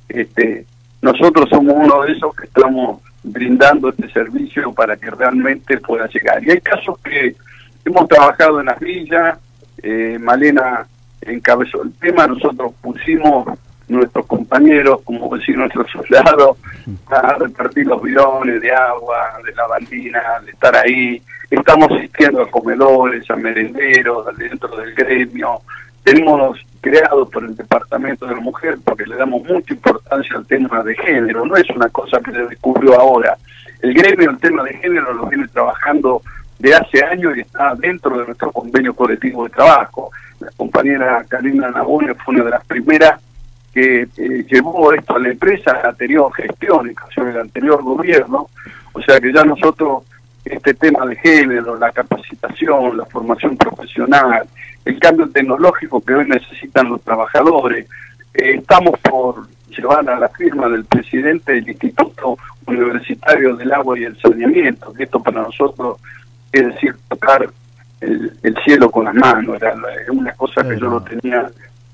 este, 0.09 0.64
nosotros 1.02 1.49
somos 1.50 1.75
uno 1.76 2.02
de 2.02 2.12
esos 2.12 2.35
que 2.35 2.47
estamos 2.47 3.02
brindando 3.23 3.90
este 3.90 4.09
servicio 4.11 4.73
para 4.73 4.97
que 4.97 5.11
realmente 5.11 5.78
pueda 5.78 6.09
llegar. 6.09 6.42
Y 6.42 6.50
hay 6.52 6.61
casos 6.61 6.99
que 7.00 7.37
hemos 7.85 8.09
trabajado 8.09 8.61
en 8.61 8.66
las 8.66 8.80
villas, 8.80 9.38
eh, 9.82 10.16
Malena 10.18 10.87
encabezó 11.26 11.83
el 11.83 11.93
tema, 11.95 12.26
nosotros 12.26 12.73
pusimos 12.81 13.47
nuestros 13.88 14.26
compañeros, 14.26 15.00
como 15.05 15.37
decir 15.37 15.57
nuestros 15.57 15.91
soldados, 15.91 16.57
a 17.11 17.35
repartir 17.35 17.87
los 17.87 18.02
bidones 18.02 18.61
de 18.61 18.73
agua, 18.73 19.38
de 19.45 19.55
lavandina, 19.55 20.23
de 20.45 20.50
estar 20.50 20.75
ahí. 20.76 21.23
Estamos 21.50 21.91
asistiendo 21.93 22.43
a 22.43 22.50
comedores, 22.50 23.31
a 23.31 23.37
merenderos, 23.37 24.26
dentro 24.37 24.76
del 24.76 24.95
gremio. 24.95 25.61
Tenemos 26.02 26.59
creado 26.81 27.29
por 27.29 27.45
el 27.45 27.55
Departamento 27.55 28.26
de 28.26 28.35
la 28.35 28.41
Mujer, 28.41 28.79
porque 28.85 29.07
le 29.07 29.17
damos 29.17 29.45
mucha 29.45 29.73
importancia 29.73 30.37
al 30.37 30.47
tema 30.47 30.83
de 30.83 30.97
género, 30.97 31.47
no 31.47 31.57
es 31.57 31.69
una 31.71 31.88
cosa 31.91 32.19
que 32.21 32.33
se 32.33 32.47
descubrió 32.47 32.99
ahora. 32.99 33.37
El 33.81 33.95
gremio, 33.95 34.31
el 34.31 34.38
tema 34.38 34.64
de 34.64 34.75
género, 34.75 35.12
lo 35.12 35.26
viene 35.26 35.47
trabajando 35.49 36.23
de 36.59 36.75
hace 36.75 37.05
años 37.05 37.37
y 37.37 37.41
está 37.41 37.75
dentro 37.75 38.19
de 38.19 38.26
nuestro 38.26 38.50
convenio 38.52 38.95
colectivo 38.95 39.45
de 39.45 39.50
trabajo. 39.50 40.11
La 40.42 40.50
compañera 40.56 41.25
Karina 41.28 41.70
Nabone 41.70 42.14
fue 42.14 42.34
una 42.34 42.44
de 42.44 42.50
las 42.50 42.64
primeras 42.66 43.20
que 43.72 44.02
eh, 44.02 44.46
llevó 44.50 44.92
esto 44.92 45.14
a 45.14 45.18
la 45.20 45.30
empresa 45.30 45.80
la 45.82 45.90
anterior 45.90 46.32
gestión, 46.34 46.90
incluso 46.90 47.22
en 47.22 47.28
el 47.28 47.40
anterior 47.40 47.82
gobierno. 47.82 48.49
O 48.92 49.00
sea 49.00 49.20
que 49.20 49.32
ya 49.32 49.44
nosotros, 49.44 50.02
este 50.44 50.75
tema 50.75 51.06
de 51.06 51.16
género, 51.16 51.78
la 51.78 51.92
capacitación, 51.92 52.96
la 52.96 53.06
formación 53.06 53.56
profesional, 53.56 54.46
el 54.84 54.99
cambio 54.99 55.30
tecnológico 55.30 56.00
que 56.00 56.14
hoy 56.14 56.26
necesitan 56.26 56.88
los 56.88 57.00
trabajadores, 57.02 57.87
eh, 58.34 58.56
estamos 58.58 58.99
por 58.99 59.46
llevar 59.68 60.11
a 60.11 60.18
la 60.18 60.28
firma 60.28 60.68
del 60.68 60.84
presidente 60.84 61.52
del 61.52 61.68
Instituto 61.68 62.37
Universitario 62.66 63.56
del 63.56 63.72
Agua 63.72 63.99
y 63.99 64.04
el 64.04 64.20
Saneamiento, 64.20 64.92
que 64.92 65.04
esto 65.04 65.22
para 65.22 65.42
nosotros 65.42 65.99
es 66.52 66.66
decir, 66.66 66.94
tocar 67.08 67.49
el, 68.02 68.32
el 68.42 68.56
cielo 68.64 68.90
con 68.90 69.06
las 69.06 69.14
manos, 69.14 69.56
era 69.56 69.75
una 70.11 70.32
cosa 70.32 70.62
que 70.62 70.78
yo 70.78 70.88
lo 70.88 71.02
tenía 71.02 71.50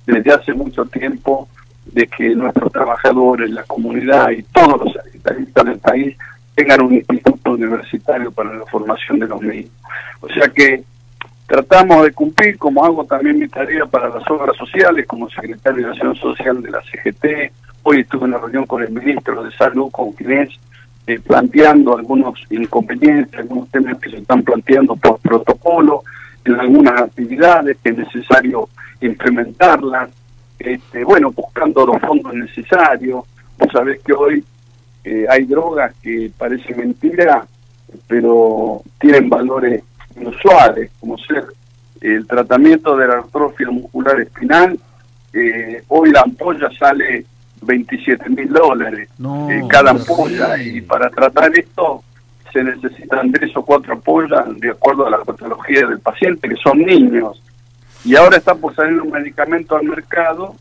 desde 0.07 0.33
hace 0.33 0.55
mucho 0.55 0.85
tiempo, 0.87 1.49
de 1.93 2.07
que 2.07 2.35
nuestros 2.35 2.73
trabajadores, 2.73 3.51
la 3.51 3.63
comunidad 3.65 4.31
y 4.31 4.43
todos 4.43 4.85
los 4.85 4.93
sanitaristas 4.93 5.65
del 5.65 5.79
país 5.79 6.17
tengan 6.55 6.83
un 6.83 6.95
instituto 6.95 7.53
universitario 7.53 8.31
para 8.31 8.55
la 8.55 8.65
formación 8.67 9.19
de 9.19 9.29
los 9.29 9.41
mismos. 9.41 9.73
O 10.21 10.29
sea 10.29 10.49
que 10.49 10.83
tratamos 11.47 12.05
de 12.05 12.13
cumplir, 12.13 12.59
como 12.59 12.85
hago 12.85 13.05
también 13.05 13.39
mi 13.39 13.49
tarea 13.49 13.87
para 13.87 14.09
las 14.09 14.29
obras 14.31 14.57
sociales, 14.57 15.07
como 15.07 15.31
secretario 15.31 15.87
de 15.87 15.93
Acción 15.93 16.15
Social 16.17 16.63
de 16.63 16.71
la 16.71 16.83
CGT. 16.83 17.53
Hoy 17.85 18.01
estuve 18.01 18.25
en 18.25 18.35
una 18.35 18.39
reunión 18.39 18.67
con 18.67 18.83
el 18.83 18.91
ministro 18.91 19.43
de 19.43 19.51
Salud, 19.53 19.91
con 19.91 20.15
Ginés, 20.17 20.51
eh, 21.09 21.19
planteando 21.21 21.97
algunos 21.97 22.39
inconvenientes, 22.51 23.41
algunos 23.41 23.71
temas 23.71 23.99
que 23.99 24.11
se 24.11 24.19
están 24.19 24.43
planteando 24.43 24.95
por 24.95 25.19
protocolo, 25.21 26.03
en 26.45 26.61
algunas 26.61 27.01
actividades 27.01 27.79
que 27.83 27.89
es 27.89 27.97
necesario 27.97 28.69
implementarlas, 29.01 30.11
este, 30.59 31.05
bueno, 31.05 31.31
buscando 31.31 31.87
los 31.87 31.99
fondos 32.03 32.35
necesarios. 32.35 33.25
Vos 33.59 33.73
sabés 33.73 34.01
que 34.03 34.13
hoy 34.13 34.45
eh, 35.03 35.25
hay 35.31 35.45
drogas 35.47 35.95
que 36.03 36.31
parecen 36.37 36.77
mentira, 36.77 37.47
pero 38.07 38.83
tienen 39.01 39.31
valores 39.31 39.83
inusuales, 40.15 40.91
como 41.01 41.17
ser 41.17 41.45
el 42.03 42.27
tratamiento 42.27 42.99
de 42.99 43.09
la 43.09 43.21
atrofia 43.21 43.71
muscular 43.71 44.21
espinal. 44.21 44.79
eh, 45.33 45.83
hoy 45.89 46.11
la 46.11 46.21
ampolla 46.21 46.69
sale 46.79 47.25
27 47.63 48.29
mil 48.31 48.49
dólares 48.49 49.09
No, 49.19 49.51
eh, 49.51 49.63
cada 49.69 49.91
ampolla 49.91 50.61
y 50.63 50.81
para 50.81 51.11
tratar 51.11 51.51
esto 51.59 52.03
se 52.53 52.63
necesitan 52.65 53.31
tres 53.33 53.55
o 53.57 53.65
cuatro 53.65 53.93
ampollas 53.93 54.45
de 54.59 54.71
acuerdo 54.71 55.07
a 55.07 55.11
la 55.11 55.19
patología 55.19 55.87
del 55.87 56.01
paciente, 56.01 56.49
que 56.49 56.57
son 56.57 56.79
niños. 56.79 57.43
Y 58.05 58.17
ahora 58.17 58.39
está 58.39 58.55
por 58.55 58.75
salir 58.75 59.01
un 59.01 59.11
medicamento 59.11 59.77
al 59.77 59.85
mercado 59.85 60.55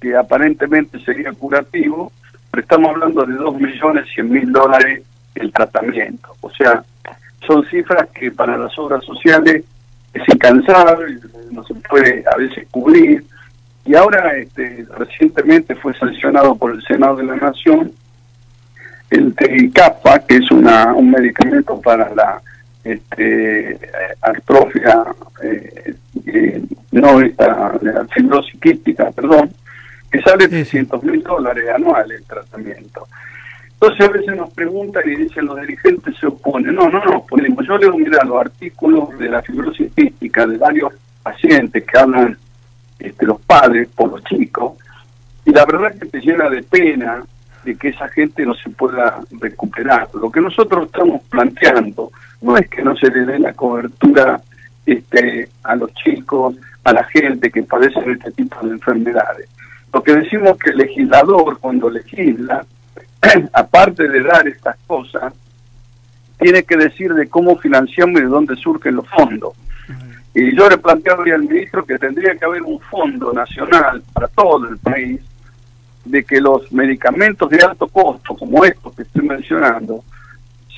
que 0.00 0.16
aparentemente 0.16 0.98
sería 1.00 1.32
curativo, 1.32 2.12
pero 2.50 2.62
estamos 2.62 2.90
hablando 2.90 3.24
de 3.24 3.34
2 3.34 3.60
millones 3.60 4.06
100 4.14 4.30
mil 4.30 4.52
dólares 4.52 5.02
el 5.34 5.52
tratamiento. 5.52 6.34
O 6.40 6.50
sea, 6.50 6.82
son 7.46 7.64
cifras 7.66 8.08
que 8.14 8.30
para 8.30 8.56
las 8.56 8.76
obras 8.78 9.04
sociales 9.04 9.64
es 10.12 10.22
incansable, 10.34 11.18
no 11.50 11.62
se 11.64 11.74
puede 11.74 12.24
a 12.32 12.36
veces 12.36 12.66
cubrir. 12.70 13.24
Y 13.86 13.94
ahora, 13.94 14.36
este, 14.36 14.84
recientemente 14.96 15.74
fue 15.76 15.94
sancionado 15.94 16.56
por 16.56 16.72
el 16.72 16.82
Senado 16.82 17.16
de 17.16 17.24
la 17.24 17.36
Nación 17.36 17.92
el 19.10 19.34
TICAPA, 19.34 20.18
que 20.26 20.36
es 20.36 20.50
una, 20.50 20.92
un 20.92 21.10
medicamento 21.10 21.80
para 21.80 22.12
la 22.14 22.42
este, 22.82 23.78
atrofia, 24.20 25.04
eh, 25.42 25.94
eh, 26.26 26.62
no, 26.92 27.20
esta, 27.20 27.78
la 27.80 28.04
fibrosis 28.06 28.60
quística, 28.60 29.10
perdón, 29.12 29.50
que 30.10 30.20
sale 30.22 30.48
300 30.48 31.02
mil 31.04 31.22
dólares 31.22 31.68
anuales 31.74 32.18
el 32.18 32.26
tratamiento. 32.26 33.06
Entonces 33.74 34.08
a 34.08 34.12
veces 34.12 34.36
nos 34.36 34.50
preguntan 34.54 35.02
y 35.06 35.16
dicen 35.16 35.46
los 35.46 35.60
dirigentes 35.60 36.16
se 36.18 36.26
oponen. 36.26 36.74
No, 36.74 36.88
no 36.88 37.04
no, 37.04 37.26
ponemos. 37.26 37.66
Yo 37.66 37.76
leo, 37.76 37.96
mira, 37.96 38.24
los 38.24 38.40
artículos 38.40 39.18
de 39.18 39.28
la 39.28 39.42
fibrosis 39.42 39.92
quística 39.92 40.46
de 40.46 40.56
varios 40.56 40.94
pacientes 41.22 41.84
que 41.84 41.98
hablan 41.98 42.38
este, 42.98 43.26
los 43.26 43.40
padres 43.40 43.88
por 43.94 44.10
los 44.10 44.24
chicos, 44.24 44.74
y 45.44 45.52
la 45.52 45.64
verdad 45.64 45.92
es 45.92 46.00
que 46.00 46.06
te 46.06 46.20
llena 46.20 46.48
de 46.48 46.62
pena 46.62 47.22
de 47.64 47.76
que 47.76 47.88
esa 47.88 48.08
gente 48.08 48.46
no 48.46 48.54
se 48.54 48.70
pueda 48.70 49.20
recuperar. 49.40 50.08
Lo 50.14 50.30
que 50.30 50.40
nosotros 50.40 50.86
estamos 50.86 51.22
planteando 51.24 52.10
no 52.40 52.56
es 52.56 52.68
que 52.68 52.82
no 52.82 52.96
se 52.96 53.10
le 53.10 53.24
dé 53.24 53.38
la 53.38 53.52
cobertura 53.52 54.40
este, 54.84 55.48
a 55.64 55.74
los 55.74 55.92
chicos, 55.94 56.56
a 56.84 56.92
la 56.92 57.04
gente 57.04 57.50
que 57.50 57.64
padece 57.64 58.00
este 58.08 58.30
tipo 58.32 58.64
de 58.64 58.72
enfermedades. 58.72 59.48
Lo 59.92 60.02
que 60.02 60.14
decimos 60.14 60.50
es 60.50 60.58
que 60.58 60.70
el 60.70 60.78
legislador 60.78 61.58
cuando 61.58 61.90
legisla, 61.90 62.64
aparte 63.52 64.08
de 64.08 64.22
dar 64.22 64.46
estas 64.46 64.76
cosas, 64.86 65.34
tiene 66.38 66.62
que 66.62 66.76
decir 66.76 67.14
de 67.14 67.28
cómo 67.28 67.56
financiamos 67.56 68.20
y 68.20 68.24
de 68.24 68.28
dónde 68.28 68.56
surgen 68.56 68.96
los 68.96 69.08
fondos. 69.08 69.54
Y 70.38 70.54
yo 70.54 70.68
le 70.68 70.76
planteaba 70.76 71.24
al 71.24 71.44
ministro 71.44 71.82
que 71.82 71.98
tendría 71.98 72.36
que 72.36 72.44
haber 72.44 72.62
un 72.62 72.78
fondo 72.78 73.32
nacional 73.32 74.02
para 74.12 74.28
todo 74.28 74.68
el 74.68 74.76
país 74.76 75.18
de 76.04 76.22
que 76.24 76.42
los 76.42 76.70
medicamentos 76.70 77.48
de 77.48 77.58
alto 77.64 77.88
costo, 77.88 78.36
como 78.36 78.62
estos 78.62 78.94
que 78.94 79.04
estoy 79.04 79.26
mencionando, 79.26 80.04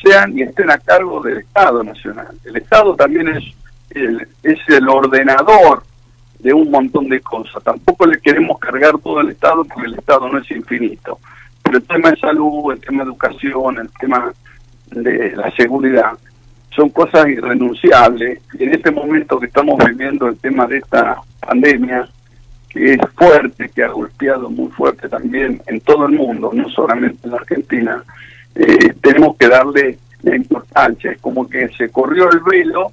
sean 0.01 0.39
y 0.39 0.43
estén 0.43 0.71
a 0.71 0.79
cargo 0.79 1.21
del 1.21 1.39
Estado 1.39 1.83
Nacional. 1.83 2.39
El 2.45 2.57
Estado 2.57 2.95
también 2.95 3.31
es 3.31 3.45
el, 3.91 4.29
es 4.45 4.61
el 4.69 4.89
ordenador 4.89 5.83
de 6.39 6.53
un 6.53 6.71
montón 6.71 7.09
de 7.09 7.21
cosas. 7.21 7.61
Tampoco 7.65 8.07
le 8.07 8.21
queremos 8.21 8.61
cargar 8.61 8.97
todo 8.99 9.19
al 9.19 9.31
Estado 9.31 9.65
porque 9.65 9.89
el 9.89 9.95
Estado 9.95 10.29
no 10.29 10.39
es 10.39 10.49
infinito. 10.53 11.19
Pero 11.65 11.79
el 11.79 11.85
tema 11.85 12.13
de 12.13 12.17
salud, 12.21 12.71
el 12.75 12.81
tema 12.81 13.03
de 13.03 13.11
educación, 13.11 13.79
el 13.79 13.91
tema 13.99 14.33
de 14.93 15.35
la 15.35 15.51
seguridad, 15.57 16.17
son 16.75 16.91
cosas 16.91 17.29
irrenunciables. 17.29 18.41
Y 18.59 18.65
en 18.65 18.75
este 18.75 18.91
momento 18.91 19.39
que 19.39 19.47
estamos 19.47 19.79
viviendo 19.85 20.29
el 20.29 20.37
tema 20.39 20.67
de 20.67 20.79
esta 20.79 21.21
pandemia, 21.41 22.09
que 22.69 22.95
es 22.95 23.01
fuerte, 23.17 23.71
que 23.71 23.83
ha 23.83 23.89
golpeado 23.89 24.51
muy 24.51 24.71
fuerte 24.71 25.09
también 25.09 25.61
en 25.67 25.81
todo 25.81 26.07
el 26.07 26.13
mundo, 26.13 26.51
no 26.53 26.69
solamente 26.69 27.27
en 27.27 27.35
Argentina, 27.35 28.03
eh, 28.55 28.95
tenemos 29.01 29.37
que 29.37 29.49
darle 29.49 29.99
la 30.23 30.37
importancia. 30.37 31.13
Es 31.13 31.21
como 31.21 31.49
que 31.49 31.69
se 31.77 31.89
corrió 31.91 32.31
el 32.31 32.41
velo 32.41 32.93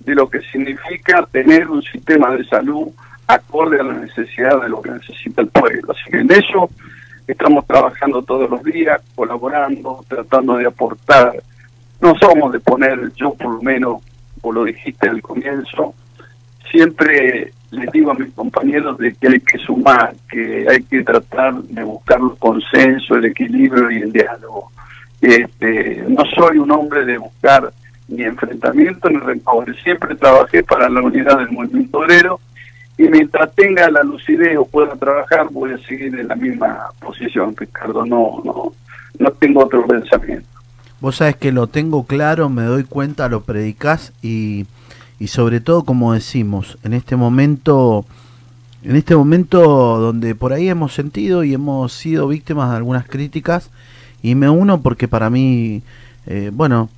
de 0.00 0.14
lo 0.14 0.28
que 0.28 0.40
significa 0.52 1.26
tener 1.30 1.68
un 1.68 1.82
sistema 1.82 2.34
de 2.34 2.44
salud 2.44 2.88
acorde 3.26 3.80
a 3.80 3.84
la 3.84 3.94
necesidad 3.94 4.60
de 4.60 4.68
lo 4.68 4.82
que 4.82 4.90
necesita 4.90 5.42
el 5.42 5.48
pueblo. 5.48 5.92
Así 5.92 6.10
que 6.10 6.18
en 6.18 6.30
eso 6.30 6.70
estamos 7.26 7.66
trabajando 7.66 8.22
todos 8.22 8.50
los 8.50 8.62
días, 8.62 9.00
colaborando, 9.14 10.04
tratando 10.08 10.56
de 10.56 10.66
aportar. 10.66 11.42
No 12.00 12.14
somos 12.18 12.52
de 12.52 12.60
poner, 12.60 13.12
yo 13.14 13.34
por 13.34 13.54
lo 13.54 13.62
menos, 13.62 14.02
como 14.40 14.54
lo 14.54 14.64
dijiste 14.64 15.08
al 15.08 15.20
comienzo, 15.20 15.94
siempre 16.70 17.52
les 17.70 17.92
digo 17.92 18.10
a 18.10 18.14
mis 18.14 18.32
compañeros 18.32 18.98
de 18.98 19.14
que 19.14 19.28
hay 19.28 19.40
que 19.40 19.58
sumar, 19.58 20.14
que 20.28 20.66
hay 20.68 20.82
que 20.82 21.02
tratar 21.02 21.54
de 21.62 21.84
buscar 21.84 22.18
el 22.20 22.36
consenso, 22.38 23.16
el 23.16 23.26
equilibrio 23.26 23.90
y 23.90 23.98
el 23.98 24.12
diálogo. 24.12 24.70
Este, 25.20 26.04
no 26.08 26.24
soy 26.34 26.58
un 26.58 26.70
hombre 26.70 27.04
de 27.04 27.18
buscar 27.18 27.70
ni 28.08 28.24
enfrentamiento 28.24 29.08
ni 29.08 29.18
rencor, 29.18 29.74
siempre 29.82 30.16
trabajé 30.16 30.64
para 30.64 30.88
la 30.88 31.00
unidad 31.00 31.38
del 31.38 31.50
movimiento 31.50 31.98
obrero 31.98 32.40
y 32.98 33.04
mientras 33.04 33.54
tenga 33.54 33.88
la 33.90 34.02
lucidez 34.02 34.56
o 34.58 34.64
pueda 34.64 34.94
trabajar 34.96 35.48
voy 35.50 35.72
a 35.72 35.78
seguir 35.78 36.18
en 36.18 36.26
la 36.26 36.34
misma 36.34 36.88
posición, 36.98 37.54
Ricardo, 37.56 38.04
no, 38.04 38.42
no, 38.44 38.72
no 39.18 39.30
tengo 39.32 39.64
otro 39.64 39.86
pensamiento. 39.86 40.59
Vos 41.00 41.16
sabés 41.16 41.36
que 41.36 41.52
lo 41.52 41.66
tengo 41.66 42.04
claro, 42.04 42.48
me 42.48 42.62
doy 42.62 42.84
cuenta, 42.84 43.28
lo 43.28 43.42
predicás 43.42 44.12
y 44.22 44.66
y 45.20 45.28
sobre 45.28 45.60
todo 45.60 45.84
como 45.84 46.14
decimos 46.14 46.78
en 46.82 46.94
este 46.94 47.14
momento 47.14 48.06
en 48.82 48.96
este 48.96 49.14
momento 49.14 49.60
donde 50.00 50.34
por 50.34 50.54
ahí 50.54 50.68
hemos 50.70 50.94
sentido 50.94 51.44
y 51.44 51.52
hemos 51.52 51.92
sido 51.92 52.26
víctimas 52.26 52.70
de 52.70 52.76
algunas 52.78 53.06
críticas 53.06 53.70
y 54.22 54.34
me 54.34 54.48
uno 54.48 54.80
porque 54.80 55.06
para 55.06 55.28
mí 55.28 55.82
eh, 56.26 56.50
bueno 56.52 56.88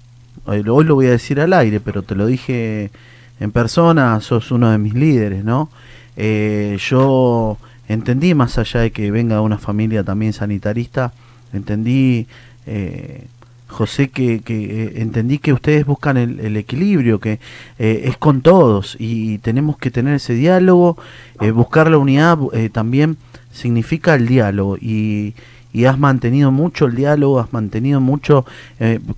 hoy 0.46 0.62
lo 0.62 0.94
voy 0.94 1.06
a 1.06 1.10
decir 1.10 1.40
al 1.40 1.52
aire 1.52 1.80
pero 1.80 2.02
te 2.02 2.14
lo 2.14 2.26
dije 2.26 2.92
en 3.40 3.50
persona 3.50 4.20
sos 4.20 4.52
uno 4.52 4.70
de 4.70 4.78
mis 4.78 4.94
líderes 4.94 5.44
no 5.44 5.68
eh, 6.16 6.78
yo 6.80 7.58
entendí 7.88 8.34
más 8.34 8.56
allá 8.56 8.80
de 8.80 8.92
que 8.92 9.10
venga 9.10 9.36
de 9.36 9.40
una 9.40 9.58
familia 9.58 10.04
también 10.04 10.32
sanitarista 10.32 11.12
entendí 11.52 12.28
eh, 12.66 13.26
José, 13.72 14.08
que, 14.10 14.40
que 14.40 14.84
eh, 14.84 14.92
entendí 14.96 15.38
que 15.38 15.52
ustedes 15.52 15.84
buscan 15.84 16.16
el, 16.16 16.56
equilibrio, 16.56 17.18
que 17.18 17.40
eh, 17.78 18.02
es 18.04 18.16
con 18.16 18.42
todos 18.42 18.96
y 18.98 19.38
tenemos 19.38 19.76
que 19.78 19.90
tener 19.90 20.14
ese 20.14 20.34
diálogo, 20.34 20.96
eh, 21.40 21.50
buscar 21.50 21.90
la 21.90 21.98
unidad 21.98 22.38
también 22.72 23.16
significa 23.50 24.14
el 24.14 24.28
diálogo 24.28 24.76
y, 24.80 25.34
y, 25.72 25.86
has 25.86 25.98
mantenido 25.98 26.52
mucho 26.52 26.86
el 26.86 26.94
diálogo, 26.94 27.40
has 27.40 27.52
mantenido 27.52 28.00
mucho 28.00 28.46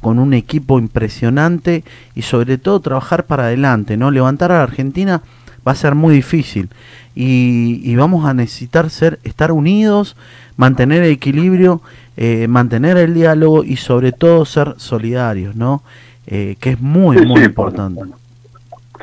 con 0.01 0.19
un 0.19 0.35
equipo 0.35 0.79
impresionante 0.79 1.85
y 2.15 2.23
sobre 2.23 2.59
todo 2.59 2.81
trabajar 2.81 3.27
para 3.27 3.45
adelante, 3.45 3.97
¿no? 3.97 4.11
Levantar 4.11 4.53
a 4.53 4.59
la 4.59 4.63
Argentina 4.63 5.23
va 5.67 5.73
a 5.73 5.77
ser 5.77 5.95
muy 5.95 6.15
difícil 6.15 6.69
y, 7.15 7.81
y 7.83 7.97
vamos 7.97 8.27
a 8.27 8.35
necesitar 8.35 8.91
ser, 8.91 9.19
estar 9.25 9.53
unidos, 9.53 10.17
mantener 10.57 11.03
el 11.03 11.13
equilibrio 11.13 11.81
eh, 12.17 12.47
mantener 12.47 12.97
el 12.97 13.13
diálogo 13.13 13.65
y 13.65 13.75
sobre 13.75 14.13
todo 14.13 14.45
ser 14.45 14.75
solidarios, 14.77 15.57
¿no? 15.57 15.83
Eh, 16.29 16.55
que 16.61 16.71
es 16.71 16.81
muy, 16.81 17.17
muy 17.27 17.43
importante. 17.43 18.03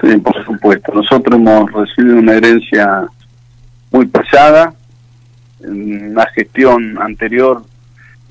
sí, 0.02 0.18
por 0.18 0.46
supuesto. 0.46 0.94
Nosotros 0.94 1.38
hemos 1.38 1.70
recibido 1.74 2.20
una 2.20 2.36
herencia 2.36 3.06
muy 3.92 4.06
pesada, 4.06 4.74
en 5.60 6.12
una 6.12 6.26
gestión 6.28 6.98
anterior 7.02 7.64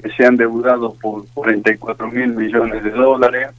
que 0.03 0.11
se 0.13 0.25
han 0.25 0.33
endeudado 0.33 0.95
por 0.95 1.27
44 1.35 2.11
mil 2.11 2.29
millones 2.29 2.83
de 2.83 2.91
dólares 2.91 3.51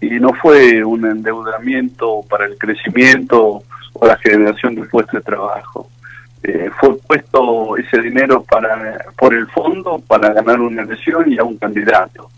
y 0.00 0.10
no 0.18 0.32
fue 0.34 0.82
un 0.82 1.06
endeudamiento 1.06 2.24
para 2.28 2.46
el 2.46 2.58
crecimiento 2.58 3.62
o 3.92 4.06
la 4.06 4.16
generación 4.18 4.74
de 4.74 4.84
puestos 4.84 5.14
de 5.14 5.20
trabajo 5.20 5.88
eh, 6.42 6.70
fue 6.80 6.98
puesto 6.98 7.76
ese 7.76 8.00
dinero 8.00 8.42
para 8.42 8.98
por 9.16 9.32
el 9.34 9.46
fondo 9.48 10.00
para 10.06 10.32
ganar 10.32 10.60
una 10.60 10.82
elección 10.82 11.30
y 11.30 11.38
a 11.38 11.44
un 11.44 11.56
candidato. 11.56 12.28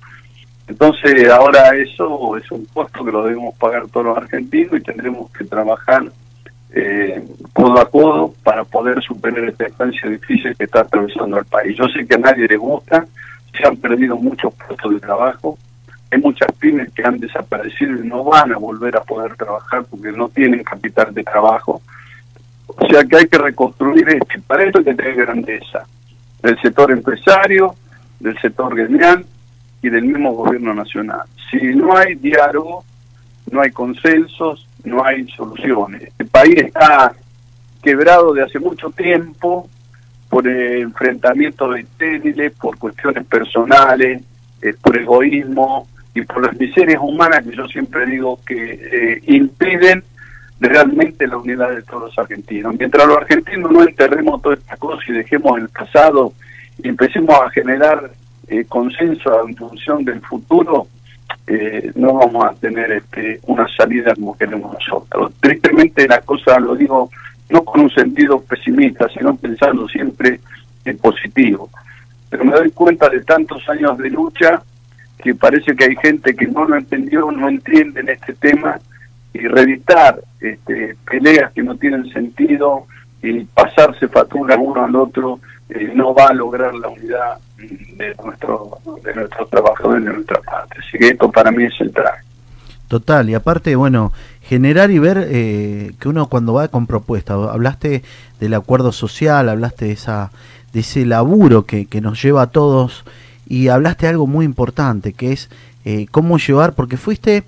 Entonces 0.67 1.29
ahora 1.31 1.75
eso 1.77 2.37
es 2.37 2.51
un 2.51 2.65
costo 2.67 3.05
que 3.05 3.13
lo 3.13 3.25
debemos 3.25 3.55
pagar 3.57 3.87
todos 3.89 4.07
los 4.07 4.17
argentinos 4.17 4.77
y 4.77 4.83
tendremos 4.83 5.31
que 5.31 5.45
trabajar 5.45 6.05
eh, 6.77 7.23
codo 7.53 7.81
a 7.81 7.89
codo 7.89 8.35
para 8.43 8.65
poder 8.65 9.01
superar 9.03 9.45
esta 9.45 9.67
estancia 9.67 10.11
difícil 10.11 10.57
que 10.57 10.65
está 10.65 10.81
atravesando 10.81 11.39
el 11.39 11.45
país. 11.45 11.77
Yo 11.77 11.87
sé 11.89 12.07
que 12.07 12.17
a 12.17 12.19
nadie 12.19 12.49
le 12.49 12.57
gusta, 12.57 13.07
se 13.57 13.67
han 13.67 13.77
perdido 13.77 14.17
muchos 14.17 14.53
puestos 14.55 14.93
de 14.93 15.01
trabajo, 15.01 15.57
hay 16.15 16.21
muchas 16.21 16.51
pymes 16.53 16.93
que 16.93 17.05
han 17.05 17.19
desaparecido 17.19 18.03
y 18.03 18.07
no 18.07 18.25
van 18.25 18.53
a 18.53 18.59
volver 18.59 18.97
a 18.97 19.03
poder 19.03 19.37
trabajar 19.37 19.85
porque 19.85 20.13
no 20.13 20.29
tienen 20.29 20.63
capital 20.65 21.13
de 21.13 21.23
trabajo 21.23 21.83
o 22.67 22.87
sea 22.89 23.05
que 23.05 23.17
hay 23.17 23.27
que 23.27 23.39
reconstruir 23.39 24.09
este. 24.09 24.41
Para 24.47 24.65
esto 24.65 24.79
hay 24.79 24.85
que 24.85 24.95
tener 24.95 25.15
grandeza 25.15 25.87
del 26.43 26.61
sector 26.61 26.91
empresario, 26.91 27.75
del 28.21 28.39
sector 28.39 28.75
gremial 28.75 29.25
y 29.83 29.89
del 29.89 30.05
mismo 30.05 30.33
gobierno 30.33 30.75
nacional. 30.75 31.23
Si 31.51 31.59
no 31.75 31.97
hay 31.97 32.15
diálogo, 32.15 32.85
no 33.51 33.61
hay 33.61 33.71
consensos, 33.71 34.67
no 34.85 35.05
hay 35.05 35.29
soluciones. 35.31 36.11
El 36.19 36.27
país 36.29 36.57
está 36.57 37.15
quebrado 37.83 38.33
de 38.33 38.43
hace 38.43 38.59
mucho 38.59 38.91
tiempo 38.91 39.69
por 40.29 40.49
enfrentamientos 40.49 41.79
estériles, 41.79 42.53
por 42.55 42.79
cuestiones 42.79 43.25
personales, 43.27 44.23
eh, 44.63 44.75
por 44.81 44.99
egoísmo 44.99 45.87
y 46.15 46.23
por 46.23 46.47
las 46.47 46.57
miserias 46.59 47.01
humanas 47.03 47.45
que 47.45 47.57
yo 47.57 47.67
siempre 47.67 48.07
digo 48.07 48.39
que 48.47 48.81
eh, 48.81 49.23
impiden 49.27 50.05
realmente 50.61 51.27
la 51.27 51.37
unidad 51.37 51.71
de 51.71 51.83
todos 51.83 52.05
los 52.05 52.19
argentinos. 52.19 52.75
Mientras 52.79 53.07
los 53.07 53.17
argentinos 53.17 53.71
no 53.73 53.83
enterremos 53.83 54.41
toda 54.41 54.55
esta 54.55 54.77
cosa 54.77 55.03
y 55.09 55.13
dejemos 55.13 55.59
el 55.59 55.69
pasado 55.69 56.33
y 56.83 56.89
empecemos 56.89 57.37
a 57.41 57.51
generar 57.51 58.11
eh, 58.47 58.65
consenso 58.69 59.47
en 59.47 59.57
función 59.57 60.05
del 60.05 60.21
futuro, 60.21 60.87
eh, 61.47 61.91
no 61.97 62.15
vamos 62.15 62.47
a 62.47 62.55
tener 62.55 62.93
este, 62.93 63.41
una 63.47 63.67
salida 63.69 64.15
como 64.15 64.37
queremos 64.37 64.73
nosotros. 64.73 65.33
Tristemente 65.41 66.07
la 66.07 66.21
cosa 66.21 66.59
lo 66.61 66.77
digo 66.77 67.11
no 67.51 67.63
con 67.65 67.83
un 67.83 67.91
sentido 67.91 68.41
pesimista, 68.41 69.09
sino 69.09 69.37
pensando 69.37 69.87
siempre 69.89 70.41
en 70.85 70.97
positivo. 70.99 71.69
Pero 72.31 72.45
me 72.45 72.53
doy 72.53 72.71
cuenta 72.71 73.09
de 73.09 73.23
tantos 73.23 73.69
años 73.69 73.99
de 73.99 74.11
lucha 74.11 74.63
que 75.19 75.35
parece 75.35 75.75
que 75.75 75.85
hay 75.85 75.97
gente 75.97 76.35
que 76.35 76.47
no 76.47 76.65
lo 76.65 76.77
entendió, 76.77 77.31
no 77.31 77.49
entiende 77.49 78.01
en 78.01 78.11
este 78.11 78.35
tema 78.35 78.79
y 79.33 79.41
reeditar 79.49 80.21
este, 80.41 80.97
peleas 81.05 81.53
que 81.53 81.63
no 81.63 81.77
tienen 81.77 82.09
sentido 82.11 82.87
y 83.23 83.45
pasarse 83.45 84.07
factura 84.09 84.57
uno 84.57 84.85
al 84.85 84.95
otro 84.95 85.41
eh, 85.69 85.93
no 85.95 86.15
va 86.15 86.29
a 86.29 86.35
lograr 86.35 86.75
la 86.75 86.89
unidad 86.89 87.39
de 87.57 88.15
nuestro 88.23 88.79
de 89.03 89.15
nuestros 89.15 89.49
trabajadores 89.49 90.05
de 90.05 90.13
nuestra 90.13 90.41
parte. 90.41 90.79
Así 90.79 90.99
que 90.99 91.09
esto 91.09 91.31
para 91.31 91.51
mí 91.51 91.65
es 91.65 91.77
central. 91.77 92.15
Total, 92.89 93.29
y 93.31 93.35
aparte, 93.35 93.75
bueno, 93.77 94.13
generar 94.43 94.91
y 94.91 94.99
ver 94.99 95.27
eh, 95.31 95.93
que 95.99 96.09
uno 96.09 96.29
cuando 96.29 96.53
va 96.53 96.69
con 96.69 96.87
propuestas, 96.87 97.39
hablaste 97.49 98.03
del 98.41 98.55
acuerdo 98.55 98.93
social, 98.93 99.49
hablaste 99.49 99.87
de, 99.87 99.93
esa, 99.93 100.31
de 100.73 100.81
ese 100.81 101.07
laburo 101.07 101.65
que, 101.65 101.87
que 101.87 102.03
nos 102.03 102.23
lleva 102.23 102.43
a 102.43 102.47
todos 102.49 103.05
y 103.47 103.69
hablaste 103.69 104.07
algo 104.07 104.27
muy 104.27 104.45
importante, 104.45 105.13
que 105.13 105.33
es 105.33 105.49
eh, 105.85 106.07
cómo 106.11 106.39
llevar, 106.39 106.75
porque 106.75 106.97
fuiste, 106.97 107.45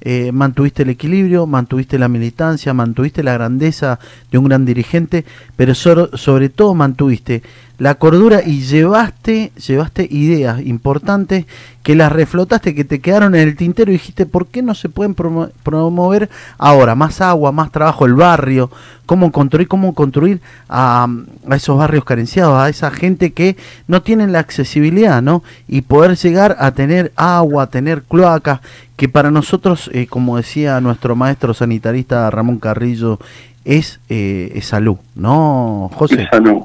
eh, 0.00 0.30
mantuviste 0.32 0.82
el 0.82 0.90
equilibrio, 0.90 1.46
mantuviste 1.46 1.98
la 1.98 2.08
militancia, 2.08 2.74
mantuviste 2.74 3.22
la 3.22 3.32
grandeza 3.32 3.98
de 4.30 4.38
un 4.38 4.44
gran 4.44 4.64
dirigente, 4.64 5.24
pero 5.56 5.74
sobre 5.74 6.48
todo 6.48 6.74
mantuviste 6.74 7.42
la 7.78 7.96
cordura 7.96 8.42
y 8.44 8.62
llevaste, 8.62 9.52
llevaste 9.66 10.08
ideas 10.10 10.60
importantes 10.64 11.44
que 11.82 11.94
las 11.94 12.10
reflotaste, 12.10 12.74
que 12.74 12.84
te 12.84 13.00
quedaron 13.00 13.34
en 13.34 13.42
el 13.46 13.54
tintero 13.54 13.90
y 13.90 13.94
dijiste, 13.94 14.26
¿por 14.26 14.46
qué 14.46 14.62
no 14.62 14.74
se 14.74 14.88
pueden 14.88 15.14
promo- 15.14 15.50
promover 15.62 16.28
ahora? 16.58 16.94
Más 16.94 17.20
agua, 17.20 17.52
más 17.52 17.70
trabajo, 17.70 18.06
el 18.06 18.14
barrio, 18.14 18.70
cómo 19.04 19.30
construir, 19.30 19.68
cómo 19.68 19.94
construir 19.94 20.40
a, 20.68 21.06
a 21.48 21.56
esos 21.56 21.76
barrios 21.78 22.04
carenciados, 22.04 22.58
a 22.58 22.68
esa 22.68 22.90
gente 22.90 23.32
que 23.32 23.56
no 23.86 24.02
tienen 24.02 24.32
la 24.32 24.40
accesibilidad, 24.40 25.22
¿no? 25.22 25.44
Y 25.68 25.82
poder 25.82 26.16
llegar 26.16 26.56
a 26.58 26.72
tener 26.72 27.12
agua, 27.14 27.68
tener 27.68 28.02
cloacas, 28.02 28.60
que 28.96 29.08
para 29.08 29.30
nosotros, 29.30 29.90
eh, 29.92 30.06
como 30.06 30.38
decía 30.38 30.80
nuestro 30.80 31.14
maestro 31.14 31.52
sanitarista 31.54 32.30
Ramón 32.30 32.58
Carrillo, 32.58 33.18
es, 33.64 34.00
eh, 34.08 34.52
es 34.54 34.66
salud, 34.66 34.96
¿no, 35.14 35.90
José? 35.94 36.26
Salud, 36.30 36.62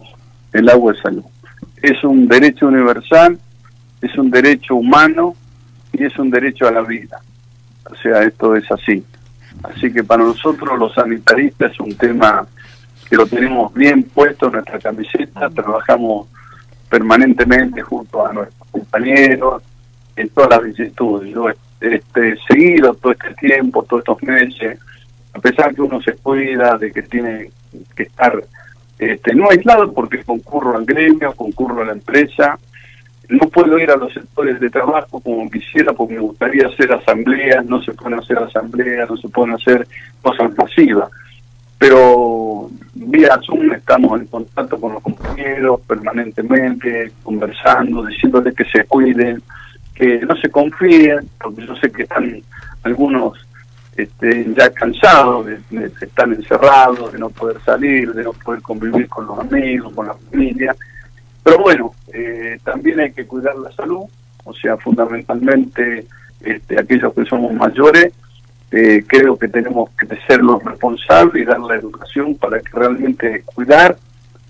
el 0.53 0.69
agua 0.69 0.93
es 0.93 0.99
salud. 0.99 1.23
Es 1.81 2.03
un 2.03 2.27
derecho 2.27 2.67
universal, 2.67 3.37
es 4.01 4.17
un 4.17 4.29
derecho 4.29 4.75
humano 4.75 5.35
y 5.93 6.03
es 6.03 6.17
un 6.17 6.29
derecho 6.29 6.67
a 6.67 6.71
la 6.71 6.81
vida. 6.81 7.19
O 7.89 7.95
sea, 7.95 8.23
esto 8.23 8.55
es 8.55 8.69
así. 8.71 9.03
Así 9.63 9.91
que 9.91 10.03
para 10.03 10.23
nosotros 10.23 10.77
los 10.79 10.93
sanitaristas 10.93 11.71
es 11.71 11.79
un 11.79 11.95
tema 11.95 12.47
que 13.09 13.15
lo 13.17 13.25
tenemos 13.25 13.73
bien 13.73 14.03
puesto 14.03 14.47
en 14.47 14.53
nuestra 14.53 14.79
camiseta, 14.79 15.49
trabajamos 15.49 16.27
permanentemente 16.89 17.81
junto 17.81 18.25
a 18.25 18.31
nuestros 18.31 18.69
compañeros 18.69 19.61
en 20.15 20.29
todas 20.29 20.49
las 20.51 20.63
vicisitudes. 20.63 21.33
Yo 21.33 21.47
este, 21.81 22.37
seguido 22.47 22.93
todo 22.93 23.11
este 23.11 23.33
tiempo, 23.35 23.83
todos 23.83 24.01
estos 24.01 24.23
meses, 24.23 24.79
a 25.33 25.39
pesar 25.39 25.73
que 25.75 25.81
uno 25.81 26.01
se 26.01 26.13
cuida 26.13 26.77
de 26.77 26.91
que 26.91 27.01
tiene 27.01 27.51
que 27.95 28.03
estar 28.03 28.41
este, 29.01 29.33
no 29.33 29.49
aislado 29.49 29.91
porque 29.91 30.23
concurro 30.23 30.77
al 30.77 30.85
gremio, 30.85 31.33
concurro 31.33 31.81
a 31.81 31.85
la 31.85 31.93
empresa, 31.93 32.59
no 33.29 33.49
puedo 33.49 33.79
ir 33.79 33.89
a 33.89 33.95
los 33.95 34.13
sectores 34.13 34.59
de 34.59 34.69
trabajo 34.69 35.19
como 35.19 35.49
quisiera 35.49 35.91
porque 35.91 36.13
me 36.13 36.19
gustaría 36.19 36.67
hacer 36.67 36.93
asambleas, 36.93 37.65
no 37.65 37.81
se 37.81 37.93
pueden 37.93 38.19
hacer 38.19 38.37
asambleas, 38.37 39.09
no 39.09 39.17
se 39.17 39.27
pueden 39.29 39.55
hacer 39.55 39.87
cosas 40.21 40.55
masivas. 40.55 41.09
Pero 41.79 42.69
vía 42.93 43.39
Zoom 43.43 43.73
estamos 43.73 44.21
en 44.21 44.27
contacto 44.27 44.79
con 44.79 44.93
los 44.93 45.01
compañeros 45.01 45.81
permanentemente, 45.87 47.11
conversando, 47.23 48.05
diciéndoles 48.05 48.53
que 48.53 48.65
se 48.65 48.83
cuiden, 48.83 49.41
que 49.95 50.19
no 50.19 50.35
se 50.35 50.51
confíen, 50.51 51.27
porque 51.41 51.65
yo 51.65 51.75
sé 51.77 51.91
que 51.91 52.03
están 52.03 52.39
algunos 52.83 53.33
este, 54.01 54.45
ya 54.55 54.69
cansados 54.71 55.45
de, 55.45 55.59
de 55.69 55.87
estar 56.01 56.27
encerrados, 56.27 57.11
de 57.13 57.19
no 57.19 57.29
poder 57.29 57.61
salir, 57.61 58.13
de 58.13 58.23
no 58.23 58.33
poder 58.33 58.61
convivir 58.61 59.07
con 59.07 59.27
los 59.27 59.39
amigos, 59.39 59.93
con 59.93 60.07
la 60.07 60.15
familia. 60.15 60.75
Pero 61.43 61.59
bueno, 61.59 61.93
eh, 62.13 62.59
también 62.63 62.99
hay 62.99 63.11
que 63.11 63.25
cuidar 63.25 63.55
la 63.57 63.71
salud, 63.71 64.05
o 64.43 64.53
sea, 64.53 64.77
fundamentalmente 64.77 66.05
este, 66.41 66.79
aquellos 66.79 67.13
que 67.13 67.25
somos 67.25 67.53
mayores, 67.53 68.13
eh, 68.71 69.03
creo 69.05 69.37
que 69.37 69.47
tenemos 69.47 69.89
que 69.91 70.07
ser 70.27 70.41
los 70.41 70.63
responsables 70.63 71.43
y 71.43 71.45
dar 71.45 71.59
la 71.59 71.75
educación 71.75 72.35
para 72.35 72.59
que 72.59 72.71
realmente 72.71 73.43
cuidar 73.43 73.97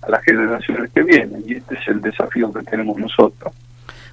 a 0.02 0.10
las 0.10 0.22
generaciones 0.22 0.90
que 0.92 1.02
vienen. 1.02 1.42
Y 1.46 1.54
este 1.54 1.74
es 1.74 1.88
el 1.88 2.00
desafío 2.00 2.52
que 2.52 2.62
tenemos 2.62 2.96
nosotros. 2.98 3.52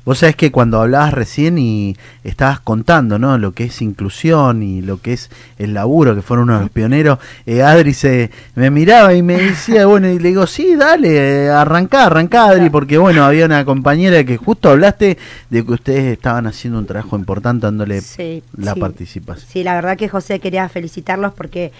Vos 0.05 0.19
sabés 0.19 0.35
que 0.35 0.51
cuando 0.51 0.81
hablabas 0.81 1.13
recién 1.13 1.57
y 1.57 1.95
estabas 2.23 2.59
contando, 2.59 3.19
¿no? 3.19 3.37
Lo 3.37 3.51
que 3.53 3.65
es 3.65 3.81
inclusión 3.81 4.63
y 4.63 4.81
lo 4.81 5.01
que 5.01 5.13
es 5.13 5.29
el 5.57 5.73
laburo, 5.73 6.15
que 6.15 6.21
fueron 6.21 6.45
uno 6.45 6.55
de 6.55 6.61
los 6.61 6.69
pioneros, 6.71 7.19
eh, 7.45 7.61
Adri 7.63 7.93
se 7.93 8.31
me 8.55 8.71
miraba 8.71 9.13
y 9.13 9.21
me 9.21 9.37
decía, 9.37 9.85
bueno, 9.85 10.07
y 10.09 10.17
le 10.19 10.29
digo, 10.29 10.47
sí, 10.47 10.75
dale, 10.75 11.49
arrancá, 11.49 12.05
arrancá, 12.05 12.45
Adri, 12.49 12.69
porque 12.69 12.97
bueno, 12.97 13.23
había 13.23 13.45
una 13.45 13.65
compañera 13.65 14.23
que 14.23 14.37
justo 14.37 14.69
hablaste 14.69 15.17
de 15.49 15.65
que 15.65 15.71
ustedes 15.71 16.13
estaban 16.13 16.47
haciendo 16.47 16.79
un 16.79 16.85
trabajo 16.85 17.15
importante 17.17 17.67
dándole 17.67 18.01
Sí, 18.01 18.41
la 18.57 18.73
sí. 18.73 18.79
participación. 18.79 19.47
Sí, 19.51 19.63
la 19.63 19.75
verdad 19.75 19.97
que 19.97 20.09
José 20.09 20.39
quería 20.39 20.67
felicitarlos 20.69 21.33
porque 21.33 21.71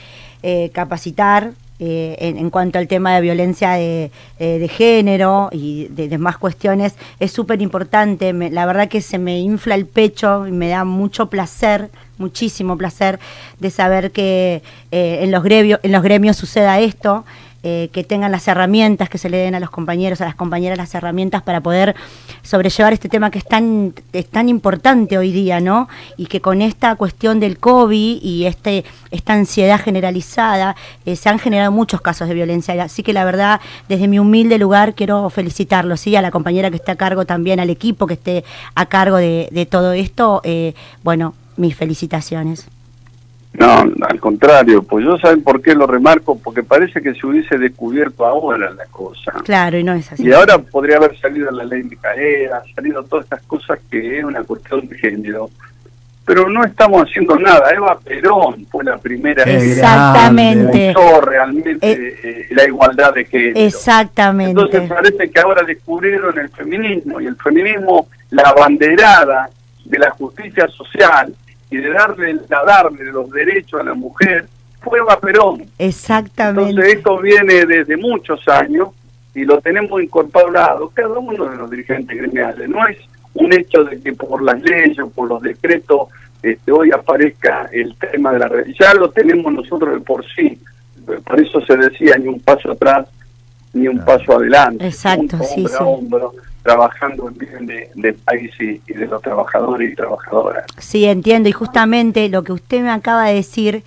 eh, 0.43 0.69
capacitar 0.73 1.51
eh, 1.82 2.18
en, 2.20 2.38
en 2.38 2.50
cuanto 2.50 2.78
al 2.78 2.89
tema 2.89 3.15
de 3.15 3.22
violencia 3.22 3.72
de, 3.72 4.12
eh, 4.38 4.60
de 4.60 4.68
género 4.68 5.48
y 5.54 5.88
de 5.88 6.10
demás 6.10 6.38
cuestiones 6.38 6.96
es 7.22 7.32
súper 7.32 7.62
importante. 7.62 8.34
La 8.34 8.65
verdad 8.65 8.89
que 8.89 9.00
se 9.00 9.18
me 9.18 9.39
infla 9.39 9.76
el 9.76 9.86
pecho 9.86 10.46
y 10.46 10.52
me 10.52 10.68
da 10.68 10.84
mucho 10.84 11.30
placer, 11.30 11.89
muchísimo 12.18 12.78
placer 12.78 13.18
de 13.60 13.70
saber 13.70 14.12
que 14.12 14.62
eh, 14.92 15.20
en, 15.22 15.32
los 15.32 15.42
gremios, 15.42 15.80
en 15.82 15.94
los 15.94 16.04
gremios 16.04 16.36
suceda 16.36 16.80
esto. 16.80 17.24
Eh, 17.63 17.89
que 17.91 18.04
tengan 18.04 18.32
las 18.32 18.48
herramientas, 18.48 19.10
que 19.10 19.17
se 19.17 19.30
le 19.30 19.38
den 19.38 19.56
a 19.56 19.60
los 19.60 19.69
compañeros, 19.69 20.22
a 20.22 20.26
las 20.26 20.36
compañeras 20.36 20.78
las 20.78 20.93
herramientas 20.95 21.41
para 21.41 21.62
poder 21.62 21.95
sobrellevar 22.41 22.93
este 22.93 23.10
tema 23.10 23.32
que 23.32 23.39
es 23.39 23.45
tan, 23.45 23.93
es 24.13 24.28
tan 24.28 24.50
importante 24.50 25.17
hoy 25.17 25.32
día, 25.32 25.60
¿no? 25.60 25.89
Y 26.17 26.28
que 26.28 26.41
con 26.41 26.62
esta 26.62 26.95
cuestión 26.95 27.39
del 27.39 27.58
COVID 27.58 28.19
y 28.22 28.45
este, 28.45 28.86
esta 29.12 29.34
ansiedad 29.34 29.80
generalizada, 29.80 30.76
eh, 31.06 31.15
se 31.15 31.30
han 31.30 31.39
generado 31.39 31.72
muchos 31.72 32.02
casos 32.02 32.28
de 32.28 32.34
violencia. 32.34 32.82
Así 32.82 33.04
que 33.04 33.13
la 33.13 33.26
verdad, 33.26 33.60
desde 33.88 34.08
mi 34.08 34.19
humilde 34.19 34.58
lugar, 34.58 34.95
quiero 34.95 35.30
felicitarlo, 35.30 35.98
¿sí? 35.98 36.15
A 36.15 36.22
la 36.22 36.32
compañera 36.32 36.69
que 36.69 36.78
está 36.78 36.93
a 36.93 36.95
cargo 36.95 37.26
también, 37.26 37.60
al 37.60 37.69
equipo 37.69 38.08
que 38.08 38.13
esté 38.13 38.43
a 38.76 38.86
cargo 38.86 39.17
de, 39.17 39.50
de 39.52 39.65
todo 39.65 39.93
esto. 39.93 40.41
eh, 40.43 40.74
bueno, 41.04 41.34
mis 41.58 41.76
felicitaciones. 41.76 42.67
No, 43.53 43.83
al 44.07 44.19
contrario, 44.19 44.83
pues 44.83 45.03
yo 45.03 45.17
saben 45.17 45.41
por 45.41 45.62
qué 45.62 45.73
lo 45.73 45.88
remarco, 45.88 46.38
porque 46.38 46.62
parece 46.63 47.01
que 47.01 47.13
se 47.15 47.25
hubiese 47.25 47.57
descubierto 47.57 48.25
ahora 48.25 48.69
la 48.69 48.85
cosa. 48.85 49.31
Claro, 49.43 49.77
y 49.77 49.83
no 49.83 49.93
es 49.93 50.12
así. 50.12 50.23
Y 50.27 50.31
ahora 50.31 50.59
podría 50.59 50.97
haber 50.97 51.19
salido 51.19 51.49
la 51.51 51.63
ley 51.63 51.83
Micaela, 51.83 52.62
salido 52.75 53.03
todas 53.03 53.25
estas 53.25 53.41
cosas 53.43 53.79
que 53.89 54.19
es 54.19 54.23
una 54.23 54.43
cuestión 54.43 54.88
de 54.88 54.97
género. 54.97 55.49
Pero 56.25 56.47
no 56.47 56.63
estamos 56.63 57.01
haciendo 57.09 57.35
nada. 57.39 57.71
Eva 57.73 57.97
Perón 57.99 58.67
fue 58.69 58.83
la 58.83 58.99
primera 58.99 59.43
Qué 59.43 59.57
que 59.57 59.71
Exactamente. 59.71 60.88
impulsó 60.89 61.21
realmente 61.21 61.91
Eh, 61.91 62.19
eh, 62.23 62.47
la 62.51 62.65
igualdad 62.65 63.13
de 63.15 63.25
género. 63.25 63.59
Exactamente. 63.59 64.51
Entonces 64.51 64.88
parece 64.88 65.31
que 65.31 65.39
ahora 65.39 65.63
descubrieron 65.63 66.38
el 66.38 66.49
feminismo 66.49 67.19
y 67.19 67.25
el 67.25 67.35
feminismo, 67.35 68.07
la 68.29 68.53
banderada 68.53 69.49
de 69.85 69.97
la 69.97 70.12
justicia 70.12 70.67
social 70.67 71.33
y 71.71 71.77
de 71.77 71.89
darle, 71.89 72.34
la 72.49 72.63
darle 72.63 73.05
los 73.05 73.29
derechos 73.29 73.82
a 73.82 73.84
la 73.84 73.93
mujer 73.93 74.47
fue 74.82 74.99
Eva 74.99 75.19
Perón. 75.19 75.65
Exactamente. 75.77 76.69
Entonces 76.71 76.95
esto 76.95 77.17
viene 77.19 77.65
desde 77.65 77.97
muchos 77.97 78.47
años 78.47 78.89
y 79.36 79.43
lo 79.43 79.60
tenemos 79.62 80.01
incorporado 80.01 80.89
cada 80.89 81.19
uno 81.19 81.45
de 81.45 81.58
los 81.58 81.69
dirigentes 81.69 82.17
gremiales. 82.17 82.69
No 82.69 82.88
es 82.88 82.97
un 83.34 83.53
hecho 83.53 83.84
de 83.84 83.99
que 84.01 84.13
por 84.13 84.41
las 84.41 84.62
leyes 84.62 84.99
o 84.99 85.10
por 85.10 85.27
los 85.27 85.41
decretos 85.41 86.08
este, 86.41 86.71
hoy 86.71 86.91
aparezca 86.91 87.69
el 87.71 87.95
tema 87.97 88.32
de 88.34 88.39
la. 88.39 88.49
Ya 88.79 88.93
lo 88.93 89.10
tenemos 89.12 89.51
nosotros 89.53 89.93
de 89.93 89.99
por 89.99 90.25
sí. 90.34 90.58
Por 91.05 91.39
eso 91.39 91.62
se 91.62 91.75
decía 91.75 92.17
ni 92.17 92.27
un 92.27 92.39
paso 92.39 92.71
atrás 92.71 93.08
ni 93.73 93.88
un 93.88 93.99
paso 93.99 94.38
adelante. 94.38 94.86
Exacto, 94.86 95.38
sí, 95.43 95.65
hombro 95.65 95.73
a 95.73 95.77
sí. 95.77 95.84
hombro, 95.86 96.34
trabajando 96.63 97.27
en 97.29 97.38
bien 97.38 97.65
de- 97.65 97.89
del 97.95 98.15
país 98.15 98.51
y, 98.60 98.82
y 98.88 98.93
de 98.93 99.08
los 99.08 99.21
trabajadores 99.21 99.91
y 99.91 99.95
trabajadoras. 99.95 100.65
Sí, 100.77 101.05
entiendo. 101.05 101.49
Y 101.49 101.51
justamente 101.53 102.27
lo 102.29 102.43
que 102.43 102.51
usted 102.53 102.82
me 102.82 102.91
acaba 102.91 103.25
de 103.25 103.36
decir 103.36 103.84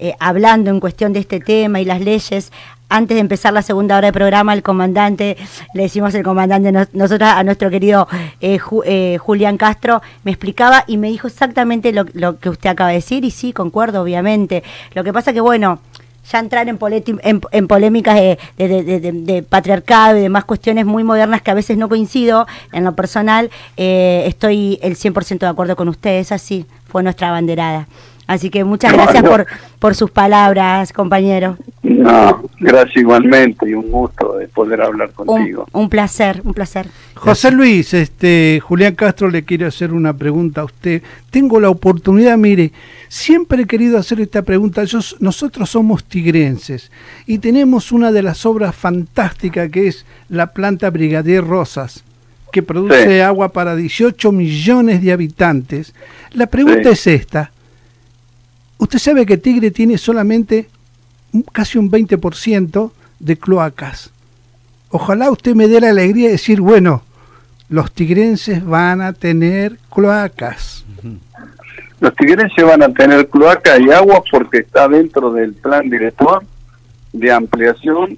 eh, 0.00 0.14
hablando 0.20 0.70
en 0.70 0.78
cuestión 0.80 1.12
de 1.12 1.20
este 1.20 1.40
tema 1.40 1.80
y 1.80 1.84
las 1.84 2.00
leyes. 2.00 2.52
Antes 2.90 3.16
de 3.16 3.20
empezar 3.20 3.52
la 3.52 3.60
segunda 3.60 3.98
hora 3.98 4.06
de 4.06 4.12
programa, 4.14 4.54
el 4.54 4.62
comandante, 4.62 5.36
le 5.74 5.82
decimos 5.82 6.14
el 6.14 6.22
comandante, 6.22 6.72
nos- 6.72 6.94
nosotros 6.94 7.28
a 7.28 7.42
nuestro 7.44 7.68
querido 7.68 8.08
eh, 8.40 8.58
Ju- 8.58 8.82
eh, 8.86 9.18
Julián 9.18 9.58
Castro, 9.58 10.00
me 10.24 10.30
explicaba 10.30 10.84
y 10.86 10.96
me 10.96 11.08
dijo 11.08 11.26
exactamente 11.26 11.92
lo, 11.92 12.06
lo 12.14 12.38
que 12.38 12.48
usted 12.48 12.70
acaba 12.70 12.88
de 12.90 12.96
decir, 12.96 13.24
y 13.26 13.30
sí, 13.30 13.52
concuerdo, 13.52 14.00
obviamente. 14.02 14.62
Lo 14.94 15.04
que 15.04 15.12
pasa 15.12 15.34
que, 15.34 15.40
bueno, 15.42 15.80
ya 16.30 16.38
entrar 16.38 16.68
en, 16.68 16.78
en, 17.22 17.40
en 17.50 17.68
polémicas 17.68 18.16
de 18.56 19.44
patriarcado 19.48 20.16
y 20.16 20.20
demás 20.20 20.44
cuestiones 20.44 20.86
muy 20.86 21.04
modernas 21.04 21.42
que 21.42 21.50
a 21.50 21.54
veces 21.54 21.76
no 21.76 21.88
coincido 21.88 22.46
en 22.72 22.84
lo 22.84 22.94
personal, 22.94 23.50
eh, 23.76 24.24
estoy 24.26 24.78
el 24.82 24.96
100% 24.96 25.38
de 25.38 25.46
acuerdo 25.46 25.76
con 25.76 25.88
ustedes, 25.88 26.32
así 26.32 26.66
fue 26.88 27.02
nuestra 27.02 27.30
banderada. 27.30 27.86
Así 28.28 28.50
que 28.50 28.62
muchas 28.62 28.92
No, 28.92 28.98
gracias 29.02 29.24
no. 29.24 29.30
por, 29.30 29.46
por 29.78 29.94
sus 29.94 30.10
palabras, 30.10 30.92
compañero. 30.92 31.56
No, 31.82 32.42
gracias 32.60 32.98
igualmente 32.98 33.68
y 33.70 33.72
un 33.72 33.90
gusto 33.90 34.36
de 34.36 34.46
poder 34.48 34.82
hablar 34.82 35.08
Un, 35.16 35.26
contigo. 35.26 35.66
un 35.72 35.88
placer, 35.88 36.42
un 36.44 36.52
placer. 36.52 36.86
José 37.14 37.50
Luis, 37.50 37.94
este 37.94 38.60
Julián 38.62 38.94
Castro 38.94 39.30
le 39.30 39.44
quiere 39.44 39.64
hacer 39.64 39.94
una 39.94 40.12
pregunta 40.12 40.60
a 40.60 40.64
usted. 40.64 41.02
Tengo 41.30 41.58
la 41.58 41.70
oportunidad, 41.70 42.36
mire, 42.36 42.70
siempre 43.08 43.62
he 43.62 43.66
querido 43.66 43.96
hacer 43.98 44.20
esta 44.20 44.42
pregunta. 44.42 44.84
Yo- 44.84 44.98
nosotros 45.20 45.70
somos 45.70 46.04
tigrenses 46.04 46.92
y 47.26 47.38
tenemos 47.38 47.92
una 47.92 48.12
de 48.12 48.22
las 48.22 48.44
obras 48.44 48.76
fantásticas 48.76 49.70
que 49.70 49.88
es 49.88 50.04
la 50.28 50.52
planta 50.52 50.90
Brigadier 50.90 51.42
Rosas, 51.46 52.04
que 52.52 52.62
produce 52.62 53.04
Sí. 53.08 53.20
agua 53.20 53.48
para 53.54 53.74
18 53.74 54.32
millones 54.32 55.02
de 55.02 55.12
habitantes. 55.12 55.94
La 56.34 56.46
pregunta 56.46 56.94
Sí. 56.94 57.10
es 57.12 57.20
esta. 57.22 57.52
Usted 58.78 58.98
sabe 58.98 59.26
que 59.26 59.36
Tigre 59.36 59.70
tiene 59.70 59.98
solamente 59.98 60.68
casi 61.52 61.78
un 61.78 61.90
20% 61.90 62.92
de 63.18 63.36
cloacas. 63.36 64.12
Ojalá 64.90 65.30
usted 65.30 65.54
me 65.54 65.68
dé 65.68 65.80
la 65.80 65.90
alegría 65.90 66.26
de 66.26 66.32
decir, 66.32 66.60
bueno, 66.60 67.02
los 67.68 67.92
tigrenses 67.92 68.64
van 68.64 69.02
a 69.02 69.12
tener 69.12 69.78
cloacas. 69.92 70.84
Los 72.00 72.14
tigrenses 72.14 72.64
van 72.64 72.82
a 72.82 72.88
tener 72.88 73.28
cloaca 73.28 73.78
y 73.78 73.90
agua 73.90 74.22
porque 74.30 74.58
está 74.58 74.88
dentro 74.88 75.32
del 75.32 75.52
plan 75.54 75.90
director 75.90 76.44
de 77.12 77.32
ampliación, 77.32 78.16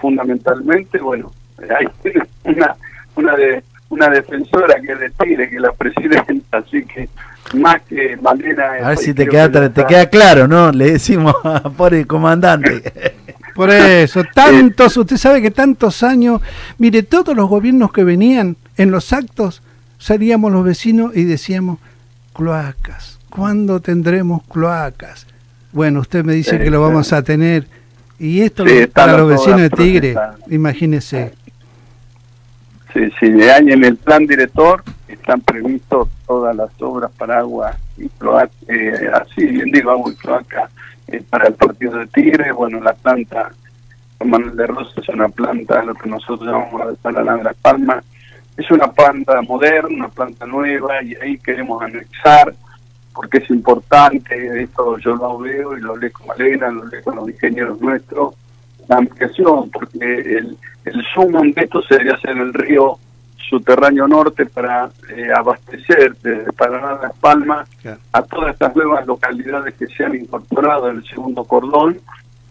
fundamentalmente, 0.00 0.98
bueno, 0.98 1.32
hay 1.58 1.86
una, 2.44 2.76
una, 3.16 3.36
de, 3.36 3.64
una 3.88 4.08
defensora 4.10 4.80
que 4.80 4.92
es 4.92 5.00
de 5.00 5.10
Tigre, 5.10 5.48
que 5.48 5.60
la 5.60 5.72
presidenta, 5.72 6.58
así 6.58 6.84
que 6.84 7.08
más 7.54 7.82
que 7.82 8.16
Malena... 8.20 8.64
A 8.84 8.88
ver 8.90 8.98
si 8.98 9.14
te 9.14 9.26
queda, 9.26 9.50
que 9.50 9.68
te 9.70 9.86
queda 9.86 10.06
claro, 10.08 10.46
¿no? 10.48 10.70
Le 10.72 10.92
decimos 10.92 11.34
por 11.76 11.94
el 11.94 12.06
comandante. 12.06 12.92
Por 13.54 13.68
eso, 13.68 14.22
tantos, 14.34 14.96
usted 14.96 15.18
sabe 15.18 15.42
que 15.42 15.50
tantos 15.50 16.02
años, 16.02 16.40
mire, 16.78 17.02
todos 17.02 17.36
los 17.36 17.50
gobiernos 17.50 17.92
que 17.92 18.02
venían 18.02 18.56
en 18.78 18.90
los 18.90 19.12
actos, 19.12 19.60
salíamos 19.98 20.50
los 20.52 20.64
vecinos 20.64 21.14
y 21.14 21.24
decíamos, 21.24 21.78
cloacas, 22.32 23.18
¿cuándo 23.28 23.80
tendremos 23.80 24.42
cloacas? 24.44 25.26
Bueno, 25.70 26.00
usted 26.00 26.24
me 26.24 26.32
dice 26.32 26.52
Sí, 26.56 26.64
que 26.64 26.70
lo 26.70 26.80
vamos 26.80 27.12
a 27.12 27.22
tener. 27.22 27.66
Y 28.18 28.40
esto 28.40 28.64
Sí, 28.66 28.72
lo- 28.74 28.80
están 28.80 29.06
para 29.08 29.18
los 29.18 29.28
vecinos 29.28 29.60
de 29.60 29.68
Tigre, 29.70 30.16
imagínese. 30.48 31.34
De 32.94 33.52
año 33.52 33.74
en 33.74 33.84
el 33.84 33.96
plan 33.96 34.26
director 34.26 34.82
están 35.08 35.40
previstos 35.40 36.08
todas 36.26 36.54
las 36.54 36.70
obras 36.80 37.10
para 37.16 37.38
agua 37.38 37.76
y 37.96 38.08
cloaca, 38.10 38.52
eh, 38.68 39.10
así 39.14 39.46
digo, 39.46 39.90
agua 39.90 40.12
y 40.12 40.16
cloaca 40.16 40.68
eh, 41.08 41.22
para 41.28 41.48
el 41.48 41.54
partido 41.54 41.98
de 41.98 42.06
Tigre. 42.08 42.52
Bueno, 42.52 42.80
la 42.80 42.92
planta 42.94 43.50
Manuel 44.24 44.56
de 44.56 44.66
Rosa 44.66 45.00
es 45.00 45.08
una 45.08 45.28
planta, 45.28 45.82
lo 45.82 45.94
que 45.94 46.08
nosotros 46.08 46.46
llamamos 46.46 46.86
la 46.86 46.94
Salada 47.02 47.36
de 47.36 47.44
las 47.44 47.56
Palmas, 47.56 48.04
es 48.56 48.70
una 48.70 48.90
planta 48.90 49.40
moderna, 49.42 49.88
una 49.88 50.08
planta 50.08 50.46
nueva 50.46 51.02
y 51.02 51.14
ahí 51.16 51.38
queremos 51.38 51.82
anexar 51.82 52.54
porque 53.14 53.38
es 53.38 53.50
importante, 53.50 54.62
esto 54.62 54.98
yo 54.98 55.14
lo 55.16 55.38
veo 55.38 55.76
y 55.76 55.80
lo 55.80 55.96
leo 55.96 56.12
con 56.12 56.28
Malena, 56.28 56.70
lo 56.70 56.84
leo 56.86 57.02
con 57.02 57.16
los 57.16 57.28
ingenieros 57.28 57.80
nuestros, 57.80 58.34
la 58.88 58.96
ampliación, 58.96 59.70
porque 59.70 59.98
el, 60.00 60.56
el 60.84 61.04
de 61.54 61.62
esto 61.62 61.82
sería 61.82 62.14
hacer 62.14 62.36
el 62.36 62.52
río 62.52 62.98
subterráneo 63.48 64.08
norte 64.08 64.46
para 64.46 64.90
eh, 65.14 65.28
abastecer 65.36 66.14
desde 66.22 66.52
Paraná 66.52 66.98
Las 67.02 67.12
Palmas 67.18 67.68
Claro. 67.82 67.98
a 68.12 68.22
todas 68.22 68.52
estas 68.54 68.74
nuevas 68.74 69.06
localidades 69.06 69.74
que 69.74 69.86
se 69.88 70.04
han 70.04 70.14
incorporado 70.14 70.88
en 70.88 70.96
el 70.98 71.04
segundo 71.06 71.44
cordón, 71.44 71.98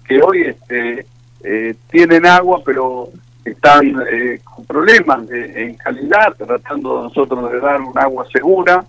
que 0.08 0.22
hoy 0.22 0.41
este, 0.44 1.06
eh, 1.44 1.76
tienen 1.89 2.26
agua, 2.26 2.62
pero 2.63 3.10
están 3.44 3.96
eh, 4.12 4.39
con 4.44 4.65
problemas 4.65 5.28
de- 5.28 5.63
en 5.63 5.76
calidad, 5.76 6.36
tratando 6.38 7.04
nosotros 7.04 7.52
de 7.52 7.60
dar 7.60 7.82
un 7.82 7.98
agua 7.98 8.26
segura. 8.32 8.86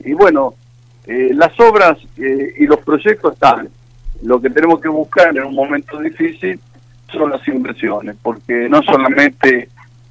Y 0.00 0.12
bueno, 0.12 0.54
eh, 1.06 1.30
las 1.32 1.58
obras 1.58 1.96
eh, 2.18 2.54
y 2.58 2.66
los 2.66 2.80
proyectos 2.80 3.32
están. 3.32 3.68
Lo 4.22 4.40
que 4.40 4.50
tenemos 4.50 4.80
que 4.80 4.88
buscar 4.88 5.34
en 5.36 5.44
un 5.44 5.54
momento 5.54 5.98
difícil 6.00 6.60
son 7.12 7.30
las 7.30 7.46
inversiones, 7.48 8.16
porque 8.22 8.68
no 8.68 8.82
solamente 8.82 9.68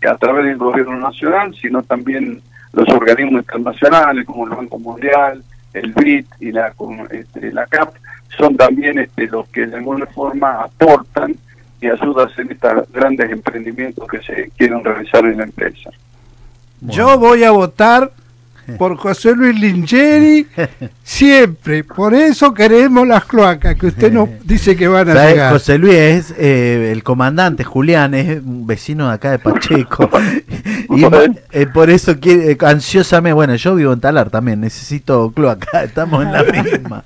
a 0.08 0.16
través 0.18 0.46
del 0.46 0.58
gobierno 0.58 0.98
nacional, 0.98 1.56
sino 1.60 1.82
también 1.84 2.42
los 2.74 2.88
organismos 2.90 3.42
internacionales 3.42 4.26
como 4.26 4.46
el 4.46 4.52
Banco 4.52 4.80
Mundial, 4.80 5.44
el 5.74 5.94
BID 5.94 6.26
y 6.40 6.52
la, 6.52 6.74
este, 7.12 7.52
CAP, 7.70 7.96
son 8.38 8.56
también 8.56 9.00
este, 9.00 9.28
los 9.28 9.48
que 9.50 9.66
de 9.66 9.78
alguna 9.78 10.06
forma 10.08 10.62
aportan 10.62 11.36
y 11.82 11.88
ayudan 11.88 12.28
a 12.28 12.32
hacer 12.32 12.52
estos 12.52 12.92
grandes 12.92 13.32
emprendimientos 13.32 14.08
que 14.08 14.20
se 14.22 14.50
quieren 14.58 14.84
realizar 14.84 15.26
en 15.26 15.38
la 15.38 15.44
empresa. 15.44 15.90
Yo 16.82 17.18
voy 17.18 17.44
a 17.44 17.52
votar 17.52 18.12
por 18.78 18.98
José 18.98 19.36
Luis 19.36 19.60
Lingeri 19.60 20.48
siempre. 21.04 21.84
Por 21.84 22.14
eso 22.14 22.54
queremos 22.54 23.08
las 23.08 23.26
cloacas 23.26 23.76
que 23.76 23.88
usted 23.88 24.12
nos 24.12 24.30
dice 24.44 24.76
que 24.76 24.88
van 24.88 25.10
a 25.10 25.14
¿Sabes? 25.14 25.32
llegar. 25.32 25.54
José 25.54 25.78
Luis 25.78 25.94
es 25.94 26.34
eh, 26.38 26.92
el 26.92 27.04
comandante, 27.04 27.64
Julián 27.64 28.14
es 28.14 28.42
un 28.42 28.66
vecino 28.68 29.08
de 29.08 29.14
acá 29.14 29.32
de 29.32 29.40
Pacheco. 29.40 30.10
y 30.90 31.04
eh, 31.52 31.68
por 31.68 31.90
eso 31.90 32.20
quiere 32.20 32.52
eh, 32.52 32.58
ansiosamente, 32.62 33.34
bueno, 33.34 33.56
yo 33.56 33.76
vivo 33.76 33.94
en 33.94 34.00
Talar 34.00 34.30
también, 34.30 34.62
necesito 34.62 35.32
cloaca, 35.32 35.84
estamos 35.84 36.24
en 36.24 36.32
la 36.32 36.44
misma. 36.64 37.04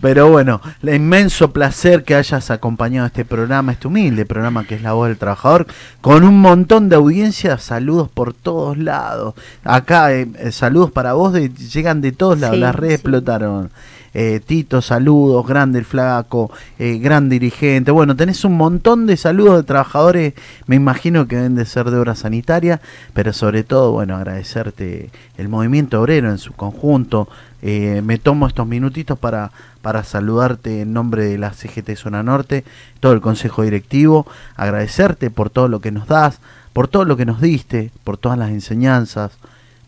Pero 0.00 0.30
bueno, 0.30 0.60
el 0.82 0.94
inmenso 0.94 1.52
placer 1.52 2.04
que 2.04 2.14
hayas 2.14 2.50
acompañado 2.50 3.06
este 3.06 3.24
programa, 3.24 3.72
este 3.72 3.88
humilde 3.88 4.24
programa 4.26 4.64
que 4.64 4.76
es 4.76 4.82
La 4.82 4.92
Voz 4.92 5.08
del 5.08 5.18
Trabajador, 5.18 5.66
con 6.00 6.24
un 6.24 6.40
montón 6.40 6.88
de 6.88 6.96
audiencia, 6.96 7.58
saludos 7.58 8.08
por 8.08 8.32
todos 8.32 8.78
lados. 8.78 9.34
Acá, 9.64 10.12
eh, 10.12 10.28
eh, 10.38 10.52
saludos 10.80 10.92
para 10.92 11.12
vos, 11.12 11.32
de- 11.34 11.50
llegan 11.50 12.00
de 12.00 12.12
todos 12.12 12.38
lados, 12.40 12.56
Sí, 12.56 12.60
las 12.60 12.74
redes 12.74 12.92
sí. 12.92 12.94
explotaron. 12.94 13.70
Eh, 14.12 14.40
Tito, 14.44 14.80
saludos, 14.82 15.46
grande 15.46 15.78
el 15.78 15.84
flaco, 15.84 16.50
eh, 16.80 16.98
gran 16.98 17.28
dirigente. 17.28 17.92
Bueno, 17.92 18.16
tenés 18.16 18.44
un 18.44 18.56
montón 18.56 19.06
de 19.06 19.16
saludos 19.16 19.58
de 19.58 19.62
trabajadores, 19.62 20.34
me 20.66 20.74
imagino 20.76 21.28
que 21.28 21.36
deben 21.36 21.54
de 21.54 21.64
ser 21.64 21.90
de 21.90 21.98
obra 21.98 22.14
sanitaria, 22.16 22.80
pero 23.14 23.32
sobre 23.32 23.62
todo, 23.62 23.92
bueno, 23.92 24.16
agradecerte 24.16 25.10
el 25.36 25.48
movimiento 25.48 26.00
obrero 26.00 26.28
en 26.30 26.38
su 26.38 26.52
conjunto. 26.54 27.28
Eh, 27.62 28.00
me 28.04 28.18
tomo 28.18 28.46
estos 28.48 28.66
minutitos 28.66 29.16
para, 29.18 29.52
para 29.82 30.02
saludarte 30.02 30.80
en 30.80 30.92
nombre 30.94 31.26
de 31.26 31.36
la 31.38 31.52
CGT 31.52 31.94
Zona 31.94 32.22
Norte, 32.24 32.64
todo 33.00 33.12
el 33.12 33.20
consejo 33.20 33.62
directivo, 33.62 34.26
agradecerte 34.56 35.30
por 35.30 35.50
todo 35.50 35.68
lo 35.68 35.80
que 35.80 35.92
nos 35.92 36.08
das, 36.08 36.40
por 36.72 36.88
todo 36.88 37.04
lo 37.04 37.16
que 37.16 37.26
nos 37.26 37.40
diste, 37.40 37.90
por 38.02 38.16
todas 38.16 38.38
las 38.38 38.50
enseñanzas, 38.50 39.32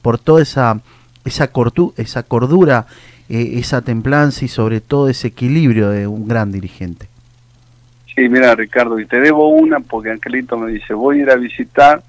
por 0.03 0.19
toda 0.19 0.43
esa, 0.43 0.81
esa, 1.25 1.53
cortu- 1.53 1.95
esa 1.97 2.23
cordura, 2.25 2.87
eh, 3.29 3.53
esa 3.55 3.81
templanza 3.83 4.45
y 4.45 4.49
sobre 4.49 4.81
todo 4.81 5.09
ese 5.09 5.29
equilibrio 5.29 5.88
de 5.91 6.07
un 6.07 6.29
gran 6.29 6.53
dirigente. 6.53 7.09
Sí, 8.15 8.29
mira 8.29 8.55
Ricardo, 8.55 8.99
y 9.01 9.07
te 9.07 9.21
debo 9.21 9.49
una 9.49 9.81
porque 9.81 10.11
Angelito 10.11 10.59
me 10.59 10.71
dice, 10.71 10.93
voy 10.93 11.21
a 11.21 11.23
ir 11.23 11.31
a 11.31 11.37
visitar, 11.37 12.03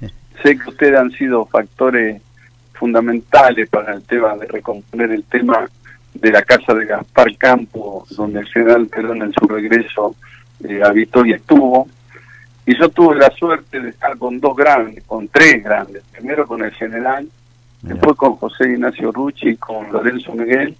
sé 0.42 0.56
que 0.56 0.68
ustedes 0.70 0.96
han 0.98 1.10
sido 1.10 1.46
factores 1.46 2.22
fundamentales 2.74 3.68
para 3.68 3.94
el 3.94 4.02
tema 4.02 4.36
de 4.36 4.46
recomponer 4.46 5.10
el 5.10 5.24
tema 5.24 5.68
de 6.14 6.30
la 6.30 6.42
casa 6.42 6.74
de 6.74 6.84
Gaspar 6.86 7.36
Campo, 7.36 8.06
donde 8.10 8.40
el 8.40 8.46
general 8.46 8.86
Perón 8.86 9.22
en 9.22 9.32
su 9.32 9.46
regreso 9.48 10.14
eh, 10.62 10.80
habitó 10.84 11.24
y 11.26 11.32
estuvo. 11.32 11.88
Y 12.66 12.78
yo 12.78 12.88
tuve 12.90 13.16
la 13.16 13.30
suerte 13.30 13.80
de 13.80 13.90
estar 13.90 14.16
con 14.18 14.38
dos 14.40 14.56
grandes, 14.56 15.02
con 15.04 15.26
tres 15.28 15.62
grandes, 15.64 16.02
primero 16.12 16.46
con 16.46 16.62
el 16.62 16.70
general. 16.72 17.26
Después 17.82 18.16
con 18.16 18.36
José 18.36 18.64
Ignacio 18.64 19.12
Rucci 19.12 19.50
y 19.50 19.56
con 19.56 19.92
Lorenzo 19.92 20.32
Miguel, 20.32 20.76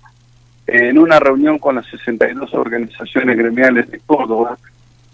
en 0.67 0.99
una 0.99 1.19
reunión 1.19 1.59
con 1.59 1.77
las 1.77 1.87
62 1.87 2.53
organizaciones 2.55 3.37
gremiales 3.37 3.91
de 3.91 4.01
Córdoba. 4.01 4.59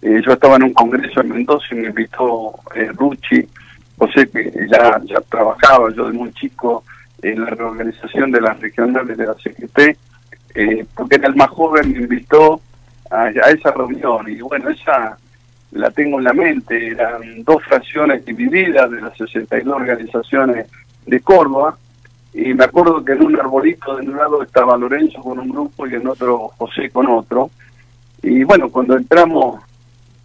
Eh, 0.02 0.20
yo 0.24 0.32
estaba 0.32 0.56
en 0.56 0.64
un 0.64 0.74
congreso 0.74 1.20
en 1.20 1.28
Mendoza 1.28 1.66
y 1.70 1.76
me 1.76 1.88
invitó 1.88 2.58
eh, 2.74 2.90
Rucci, 2.92 3.48
José 3.96 4.28
que 4.28 4.52
ya, 4.70 5.00
ya 5.04 5.20
trabajaba, 5.20 5.90
yo 5.94 6.06
de 6.06 6.12
muy 6.12 6.32
chico, 6.32 6.84
en 7.22 7.40
la 7.40 7.50
reorganización 7.50 8.32
de 8.32 8.40
las 8.40 8.58
regionales 8.60 9.16
de 9.16 9.26
la 9.26 9.34
CGT, 9.34 9.96
eh, 10.56 10.84
porque 10.94 11.16
era 11.16 11.28
el 11.28 11.36
más 11.36 11.48
joven, 11.48 11.92
me 11.92 11.98
invitó 11.98 12.60
a, 13.10 13.22
a 13.24 13.50
esa 13.50 13.70
reunión. 13.70 14.28
Y 14.28 14.40
bueno, 14.40 14.68
esa 14.70 15.16
la 15.70 15.90
tengo 15.90 16.18
en 16.18 16.24
la 16.24 16.32
mente, 16.32 16.88
eran 16.88 17.42
dos 17.44 17.62
fracciones 17.64 18.24
divididas 18.24 18.90
de 18.90 19.00
las 19.00 19.16
62 19.16 19.74
organizaciones 19.74 20.66
de 21.06 21.20
Córdoba, 21.20 21.76
y 22.32 22.52
me 22.54 22.64
acuerdo 22.64 23.04
que 23.04 23.12
en 23.12 23.24
un 23.24 23.38
arbolito 23.38 23.96
de 23.96 24.06
un 24.08 24.16
lado 24.16 24.42
estaba 24.42 24.76
Lorenzo 24.76 25.22
con 25.22 25.38
un 25.38 25.48
grupo 25.48 25.86
y 25.86 25.94
en 25.94 26.06
otro 26.06 26.48
José 26.58 26.90
con 26.90 27.06
otro, 27.08 27.50
y 28.22 28.42
bueno, 28.44 28.70
cuando 28.70 28.96
entramos 28.96 29.60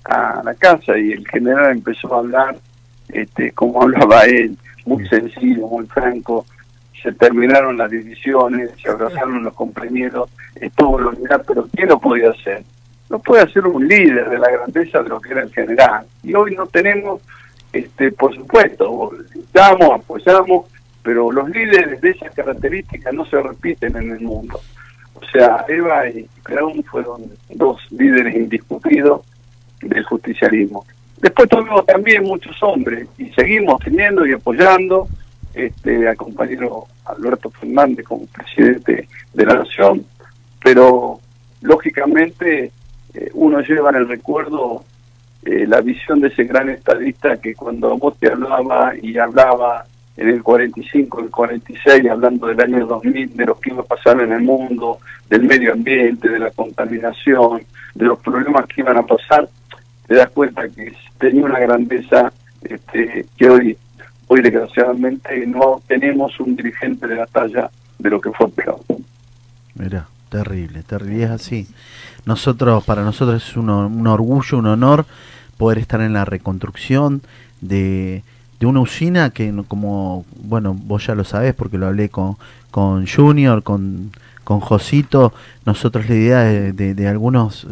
a 0.06 0.42
la 0.44 0.54
casa 0.56 0.98
y 0.98 1.12
el 1.12 1.28
general 1.28 1.72
empezó 1.72 2.14
a 2.16 2.20
hablar, 2.20 2.58
este, 3.10 3.52
como 3.52 3.82
hablaba 3.84 4.24
él, 4.24 4.58
muy 4.86 5.08
sencillo, 5.08 5.68
muy 5.68 5.86
franco, 5.88 6.46
se 7.02 7.12
terminaron 7.14 7.78
las 7.78 7.92
divisiones, 7.92 8.72
se 8.82 8.90
abrazaron 8.90 9.44
los 9.44 9.54
compañeros, 9.54 10.30
estuvo 10.56 11.00
la 11.00 11.10
unidad, 11.10 11.44
pero 11.48 11.68
¿quién 11.74 11.90
lo 11.90 12.00
podía 12.00 12.32
hacer? 12.32 12.64
No 13.10 13.20
puede 13.20 13.50
ser 13.52 13.66
un 13.66 13.88
líder 13.88 14.30
de 14.30 14.38
la 14.38 14.52
grandeza 14.52 15.02
de 15.02 15.10
lo 15.10 15.20
que 15.20 15.32
era 15.32 15.42
el 15.42 15.52
general. 15.52 16.06
Y 16.24 16.34
hoy 16.36 16.56
no 16.56 16.68
tenemos, 16.68 17.22
este, 17.74 18.12
por 18.12 18.36
supuesto, 18.36 19.12
luchamos, 19.34 20.00
apoyamos, 20.00 20.66
pero 21.04 21.32
los 21.32 21.50
líderes 21.50 22.02
de 22.02 22.10
esas 22.12 22.34
características 22.34 23.14
no 23.14 23.26
se 23.26 23.42
repiten 23.42 23.96
en 23.96 24.12
el 24.12 24.22
mundo. 24.22 24.60
O 25.16 25.26
sea, 25.32 25.66
Eva 25.68 26.08
y 26.08 26.28
Perón 26.44 26.84
fueron 26.84 27.24
dos 27.50 27.80
líderes 27.92 28.36
indiscutidos 28.36 29.22
del 29.82 30.04
justicialismo. 30.04 30.86
Después 31.22 31.50
tuvimos 31.50 31.86
también 31.86 32.24
muchos 32.24 32.62
hombres 32.64 33.08
y 33.18 33.30
seguimos 33.32 33.80
teniendo 33.84 34.26
y 34.26 34.34
apoyando 34.34 35.08
este, 35.54 36.08
al 36.08 36.16
compañero 36.16 36.86
Alberto 37.06 37.50
Fernández 37.50 38.06
como 38.06 38.26
presidente 38.28 39.08
de 39.34 39.46
la 39.46 39.56
Nación, 39.56 40.06
pero 40.64 41.20
lógicamente 41.62 42.72
eh, 43.14 43.30
uno 43.34 43.60
lleva 43.62 43.90
en 43.90 43.98
el 43.98 44.08
recuerdo 44.08 44.84
eh, 45.44 45.66
la 45.68 45.82
visión 45.82 46.20
de 46.20 46.28
ese 46.28 46.44
gran 46.44 46.70
estadista 46.70 47.38
que 47.38 47.56
cuando 47.56 47.98
vos 47.98 48.18
te 48.18 48.28
hablaba 48.32 48.94
y 49.02 49.18
hablaba 49.18 49.86
en 50.18 50.28
el 50.28 50.44
45, 50.44 51.22
el 51.22 51.30
46, 51.30 52.10
hablando 52.10 52.48
del 52.48 52.60
año 52.60 52.86
2000, 52.86 53.38
de 53.38 53.46
lo 53.46 53.58
que 53.58 53.70
iba 53.70 53.82
a 53.82 53.86
pasar 53.86 54.20
en 54.22 54.34
el 54.34 54.42
mundo, 54.42 55.00
del 55.30 55.44
medio 55.44 55.72
ambiente, 55.72 56.28
de 56.28 56.40
la 56.40 56.52
contaminación, 56.52 57.62
de 57.96 58.06
los 58.06 58.20
problemas 58.20 58.66
que 58.68 58.82
iban 58.82 58.98
a 58.98 59.04
pasar, 59.04 59.48
te 60.08 60.16
das 60.16 60.30
cuenta 60.32 60.68
que 60.68 60.92
tenía 61.18 61.46
una 61.46 61.60
grandeza 61.60 62.34
este, 62.62 63.26
que 63.38 63.50
hoy, 63.50 63.78
hoy 64.28 64.42
desgraciadamente 64.42 65.48
no 65.48 65.82
tenemos 65.88 66.38
un 66.42 66.56
dirigente 66.56 67.08
de 67.08 67.16
la 67.16 67.26
talla 67.26 67.70
de 67.98 68.10
lo 68.10 68.20
que 68.20 68.32
fue 68.32 68.50
Perón. 68.50 68.80
Mira, 69.76 70.06
terrible, 70.30 70.84
terrible, 70.84 71.24
es 71.24 71.30
así. 71.32 71.68
Nosotros, 72.26 72.84
para 72.84 73.04
nosotros 73.04 73.44
es 73.44 73.58
un, 73.58 73.70
un 73.70 74.08
orgullo, 74.08 74.58
un 74.58 74.68
honor 74.68 75.06
poder 75.58 75.78
estar 75.80 76.02
en 76.02 76.14
la 76.14 76.26
reconstrucción 76.26 77.22
de, 77.62 78.24
de 78.60 78.66
una 78.66 78.80
usina 78.82 79.32
que, 79.32 79.54
como, 79.68 80.26
bueno, 80.44 80.74
vos 80.74 81.06
ya 81.08 81.16
lo 81.16 81.24
sabés 81.24 81.54
porque 81.54 81.78
lo 81.78 81.88
hablé 81.88 82.10
con, 82.10 82.38
con 82.72 83.08
Junior, 83.08 83.64
con, 83.64 84.12
con 84.44 84.60
Josito, 84.60 85.34
nosotros 85.66 86.08
la 86.10 86.16
idea 86.16 86.40
de, 86.42 86.72
de- 86.74 86.94
de 86.94 87.08
algunos 87.08 87.66
eh, 87.66 87.68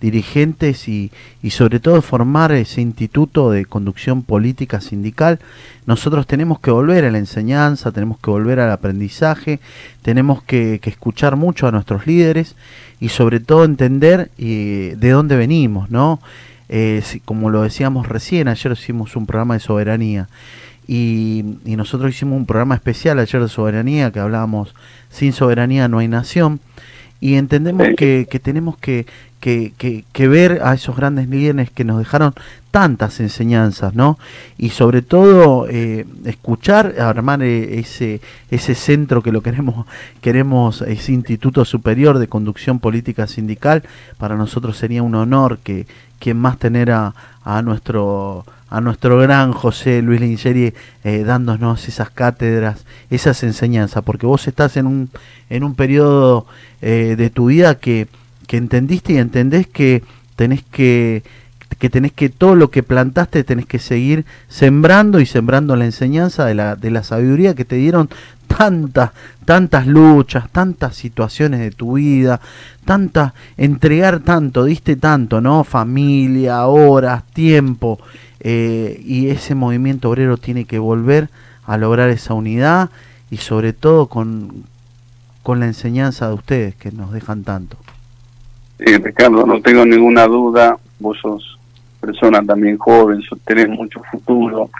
dirigentes 0.00 0.88
y, 0.88 1.10
y 1.42 1.50
sobre 1.50 1.80
todo 1.80 2.02
formar 2.02 2.52
ese 2.52 2.80
instituto 2.80 3.50
de 3.50 3.64
conducción 3.64 4.22
política 4.22 4.80
sindical, 4.80 5.38
nosotros 5.86 6.26
tenemos 6.26 6.60
que 6.60 6.70
volver 6.70 7.04
a 7.04 7.10
la 7.10 7.18
enseñanza, 7.18 7.92
tenemos 7.92 8.18
que 8.18 8.30
volver 8.30 8.60
al 8.60 8.70
aprendizaje, 8.70 9.60
tenemos 10.02 10.42
que, 10.42 10.78
que 10.82 10.90
escuchar 10.90 11.36
mucho 11.36 11.66
a 11.66 11.72
nuestros 11.72 12.06
líderes 12.06 12.56
y 13.00 13.08
sobre 13.08 13.40
todo 13.40 13.64
entender 13.64 14.30
eh, 14.38 14.96
de 14.98 15.10
dónde 15.10 15.36
venimos, 15.36 15.90
¿no? 15.90 16.20
Eh, 16.68 17.00
si- 17.04 17.20
como 17.20 17.50
lo 17.50 17.62
decíamos 17.62 18.08
recién, 18.08 18.48
ayer 18.48 18.72
hicimos 18.72 19.14
un 19.16 19.26
programa 19.26 19.54
de 19.54 19.60
soberanía 19.60 20.28
y, 20.88 21.44
y 21.64 21.76
nosotros 21.76 22.10
hicimos 22.14 22.36
un 22.38 22.46
programa 22.46 22.74
especial 22.74 23.18
ayer 23.18 23.40
de 23.42 23.48
soberanía 23.48 24.10
que 24.12 24.20
hablábamos 24.20 24.74
sin 25.10 25.32
soberanía 25.32 25.88
no 25.88 25.98
hay 25.98 26.08
nación 26.08 26.60
y 27.20 27.34
entendemos 27.34 27.88
que, 27.96 28.26
que 28.30 28.38
tenemos 28.38 28.76
que, 28.76 29.06
que, 29.46 30.28
ver 30.28 30.60
a 30.64 30.74
esos 30.74 30.96
grandes 30.96 31.28
líderes 31.28 31.70
que 31.70 31.84
nos 31.84 31.98
dejaron 31.98 32.34
tantas 32.72 33.20
enseñanzas, 33.20 33.94
¿no? 33.94 34.18
Y 34.58 34.70
sobre 34.70 35.02
todo 35.02 35.68
eh, 35.70 36.04
escuchar, 36.24 36.96
armar 37.00 37.42
eh, 37.44 37.78
ese, 37.78 38.20
ese 38.50 38.74
centro 38.74 39.22
que 39.22 39.30
lo 39.30 39.42
queremos, 39.42 39.86
queremos, 40.20 40.82
ese 40.82 41.12
Instituto 41.12 41.64
Superior 41.64 42.18
de 42.18 42.26
Conducción 42.26 42.80
Política 42.80 43.28
Sindical, 43.28 43.84
para 44.18 44.34
nosotros 44.34 44.76
sería 44.76 45.04
un 45.04 45.14
honor 45.14 45.58
que 45.62 45.86
quien 46.18 46.38
más 46.38 46.58
tener 46.58 46.90
a, 46.90 47.14
nuestro 47.62 48.44
a 48.68 48.80
nuestro 48.80 49.16
gran 49.18 49.52
José 49.52 50.02
Luis 50.02 50.20
Lingeri 50.20 50.74
eh, 51.04 51.22
dándonos 51.24 51.86
esas 51.86 52.10
cátedras, 52.10 52.84
esas 53.10 53.44
enseñanzas, 53.44 54.02
porque 54.02 54.26
vos 54.26 54.48
estás 54.48 54.76
en 54.76 54.86
un, 54.86 55.08
en 55.50 55.62
un 55.62 55.76
periodo 55.76 56.46
de 56.80 57.30
tu 57.30 57.46
vida 57.46 57.76
que, 57.76 58.06
que 58.46 58.56
entendiste 58.56 59.14
y 59.14 59.18
entendés 59.18 59.66
que 59.66 60.02
tenés 60.36 60.62
que 60.62 61.22
que 61.78 61.90
tenés 61.90 62.12
que 62.12 62.28
todo 62.28 62.54
lo 62.54 62.70
que 62.70 62.82
plantaste 62.82 63.44
tenés 63.44 63.66
que 63.66 63.78
seguir 63.78 64.24
sembrando 64.48 65.20
y 65.20 65.26
sembrando 65.26 65.76
la 65.76 65.84
enseñanza 65.84 66.46
de 66.46 66.54
la, 66.54 66.76
de 66.76 66.90
la 66.90 67.02
sabiduría 67.02 67.54
que 67.54 67.64
te 67.64 67.76
dieron 67.76 68.08
tantas, 68.46 69.10
tantas 69.44 69.86
luchas, 69.86 70.48
tantas 70.50 70.96
situaciones 70.96 71.60
de 71.60 71.70
tu 71.70 71.94
vida, 71.94 72.40
tanta, 72.84 73.34
entregar 73.56 74.20
tanto, 74.20 74.64
diste 74.64 74.96
tanto, 74.96 75.40
¿no? 75.40 75.64
Familia, 75.64 76.66
horas, 76.66 77.24
tiempo, 77.34 77.98
eh, 78.40 79.02
y 79.04 79.28
ese 79.28 79.54
movimiento 79.54 80.08
obrero 80.08 80.36
tiene 80.36 80.64
que 80.64 80.78
volver 80.78 81.28
a 81.64 81.76
lograr 81.76 82.08
esa 82.08 82.32
unidad 82.32 82.90
y 83.30 83.38
sobre 83.38 83.72
todo 83.72 84.06
con, 84.06 84.64
con 85.42 85.60
la 85.60 85.66
enseñanza 85.66 86.28
de 86.28 86.34
ustedes 86.34 86.74
que 86.76 86.92
nos 86.92 87.12
dejan 87.12 87.42
tanto. 87.42 87.76
Sí, 88.78 88.96
Ricardo, 88.98 89.46
no 89.46 89.60
tengo 89.60 89.84
ninguna 89.86 90.26
duda, 90.26 90.76
vos 90.98 91.18
sos 91.20 91.58
persona 92.00 92.42
también 92.42 92.76
joven, 92.78 93.22
tenés 93.44 93.68
mucho 93.68 94.00
futuro, 94.10 94.70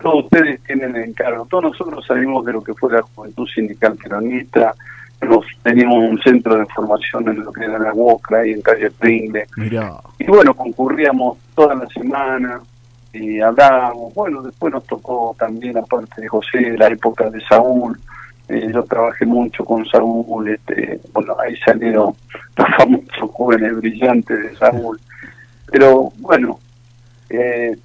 todos 0.00 0.24
ustedes 0.24 0.62
tienen 0.62 0.96
encargo, 0.96 1.46
todos 1.50 1.64
nosotros 1.64 2.06
salimos 2.06 2.44
de 2.46 2.52
lo 2.52 2.62
que 2.62 2.74
fue 2.74 2.92
la 2.92 3.02
Juventud 3.02 3.46
Sindical 3.48 3.96
Peronista, 3.96 4.74
nos 5.20 5.44
teníamos 5.62 5.98
un 5.98 6.18
centro 6.22 6.56
de 6.56 6.64
formación 6.66 7.28
en 7.28 7.44
lo 7.44 7.52
que 7.52 7.64
era 7.64 7.78
la 7.78 7.92
UOCRA 7.92 8.46
y 8.46 8.52
en 8.52 8.62
calle 8.62 8.90
Pringle, 8.92 9.46
y 10.18 10.26
bueno, 10.26 10.54
concurríamos 10.54 11.38
toda 11.54 11.74
la 11.74 11.86
semana 11.88 12.60
y 13.12 13.40
hablábamos, 13.40 14.14
bueno, 14.14 14.40
después 14.42 14.72
nos 14.72 14.86
tocó 14.86 15.34
también, 15.38 15.76
aparte 15.76 16.22
de 16.22 16.28
José, 16.28 16.76
la 16.78 16.86
época 16.86 17.28
de 17.28 17.40
Saúl, 17.42 17.98
eh, 18.50 18.68
yo 18.72 18.82
trabajé 18.82 19.26
mucho 19.26 19.64
con 19.64 19.86
Saúl, 19.86 20.48
este, 20.48 21.00
bueno, 21.12 21.36
ahí 21.38 21.54
salieron 21.64 22.14
los 22.56 22.68
famosos 22.76 23.30
jóvenes 23.32 23.76
brillantes 23.76 24.42
de 24.42 24.56
Saúl, 24.56 25.00
pero 25.70 26.12
bueno, 26.18 26.58
eh, 27.28 27.76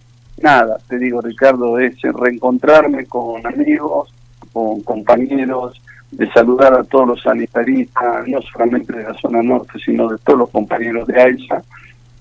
nada, 0.42 0.78
te 0.90 0.98
digo 0.98 1.22
Ricardo, 1.22 1.78
es 1.78 2.02
reencontrarme 2.02 3.06
con 3.06 3.46
amigos, 3.46 4.12
con 4.52 4.82
compañeros, 4.82 5.80
de 6.10 6.32
saludar 6.32 6.74
a 6.74 6.84
todos 6.84 7.10
los 7.10 7.22
sanitaristas, 7.22 8.28
no 8.28 8.42
solamente 8.42 8.94
de 8.94 9.04
la 9.04 9.14
zona 9.16 9.44
norte, 9.44 9.78
sino 9.86 10.08
de 10.08 10.18
todos 10.20 10.40
los 10.40 10.50
compañeros 10.50 11.08
de 11.08 11.22
AISA 11.22 11.62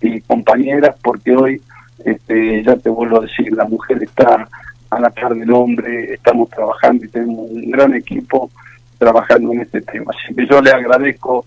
y 0.03 0.21
compañeras, 0.21 0.97
porque 1.03 1.35
hoy, 1.35 1.63
este, 2.05 2.63
ya 2.63 2.77
te 2.77 2.91
vuelvo 2.91 3.19
a 3.19 3.23
decir, 3.23 3.53
la 3.53 3.65
mujer 3.65 4.03
está 4.03 4.49
a 4.95 5.01
la 5.01 5.11
par 5.11 5.35
del 5.35 5.51
hombre, 5.53 6.15
estamos 6.15 6.49
trabajando 6.51 7.05
y 7.05 7.09
tenemos 7.09 7.51
un 7.51 7.71
gran 7.71 7.95
equipo 7.95 8.51
trabajando 8.99 9.53
en 9.53 9.61
este 9.63 9.81
tema. 9.81 10.13
Así 10.17 10.35
que 10.35 10.47
yo 10.47 10.61
le 10.61 10.71
agradezco 10.71 11.45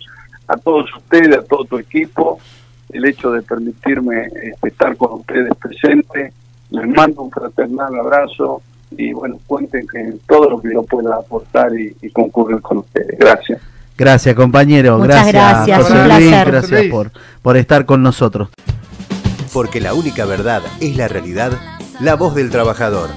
a 0.47 0.57
todos 0.57 0.85
ustedes, 0.95 1.37
a 1.37 1.43
todo 1.43 1.65
tu 1.65 1.77
equipo, 1.77 2.39
el 2.91 3.05
hecho 3.05 3.31
de 3.31 3.41
permitirme 3.41 4.25
este, 4.41 4.67
estar 4.69 4.95
con 4.97 5.19
ustedes 5.19 5.53
presentes. 5.55 6.33
Les 6.69 6.87
mando 6.89 7.21
un 7.21 7.31
fraternal 7.31 7.95
abrazo 7.99 8.61
y 8.91 9.13
bueno, 9.13 9.39
cuenten 9.47 9.87
que 9.87 10.13
todo 10.27 10.49
lo 10.49 10.61
que 10.61 10.73
yo 10.73 10.83
pueda 10.83 11.15
aportar 11.15 11.71
y, 11.79 11.95
y 12.01 12.09
concurrir 12.09 12.61
con 12.61 12.79
ustedes. 12.79 13.17
Gracias. 13.17 13.61
Gracias 13.97 14.35
compañero, 14.35 14.99
Muchas 14.99 15.27
gracias, 15.27 15.65
gracias, 15.67 15.81
José 15.81 15.93
un 15.93 16.07
Luis, 16.07 16.29
placer. 16.29 16.51
gracias 16.51 16.83
por, 16.91 17.11
por 17.41 17.57
estar 17.57 17.85
con 17.85 18.03
nosotros. 18.03 18.49
Porque 19.53 19.81
la 19.81 19.93
única 19.95 20.25
verdad 20.25 20.61
es 20.79 20.95
la 20.95 21.07
realidad, 21.07 21.51
la 21.99 22.15
voz 22.15 22.35
del 22.35 22.51
trabajador. 22.51 23.09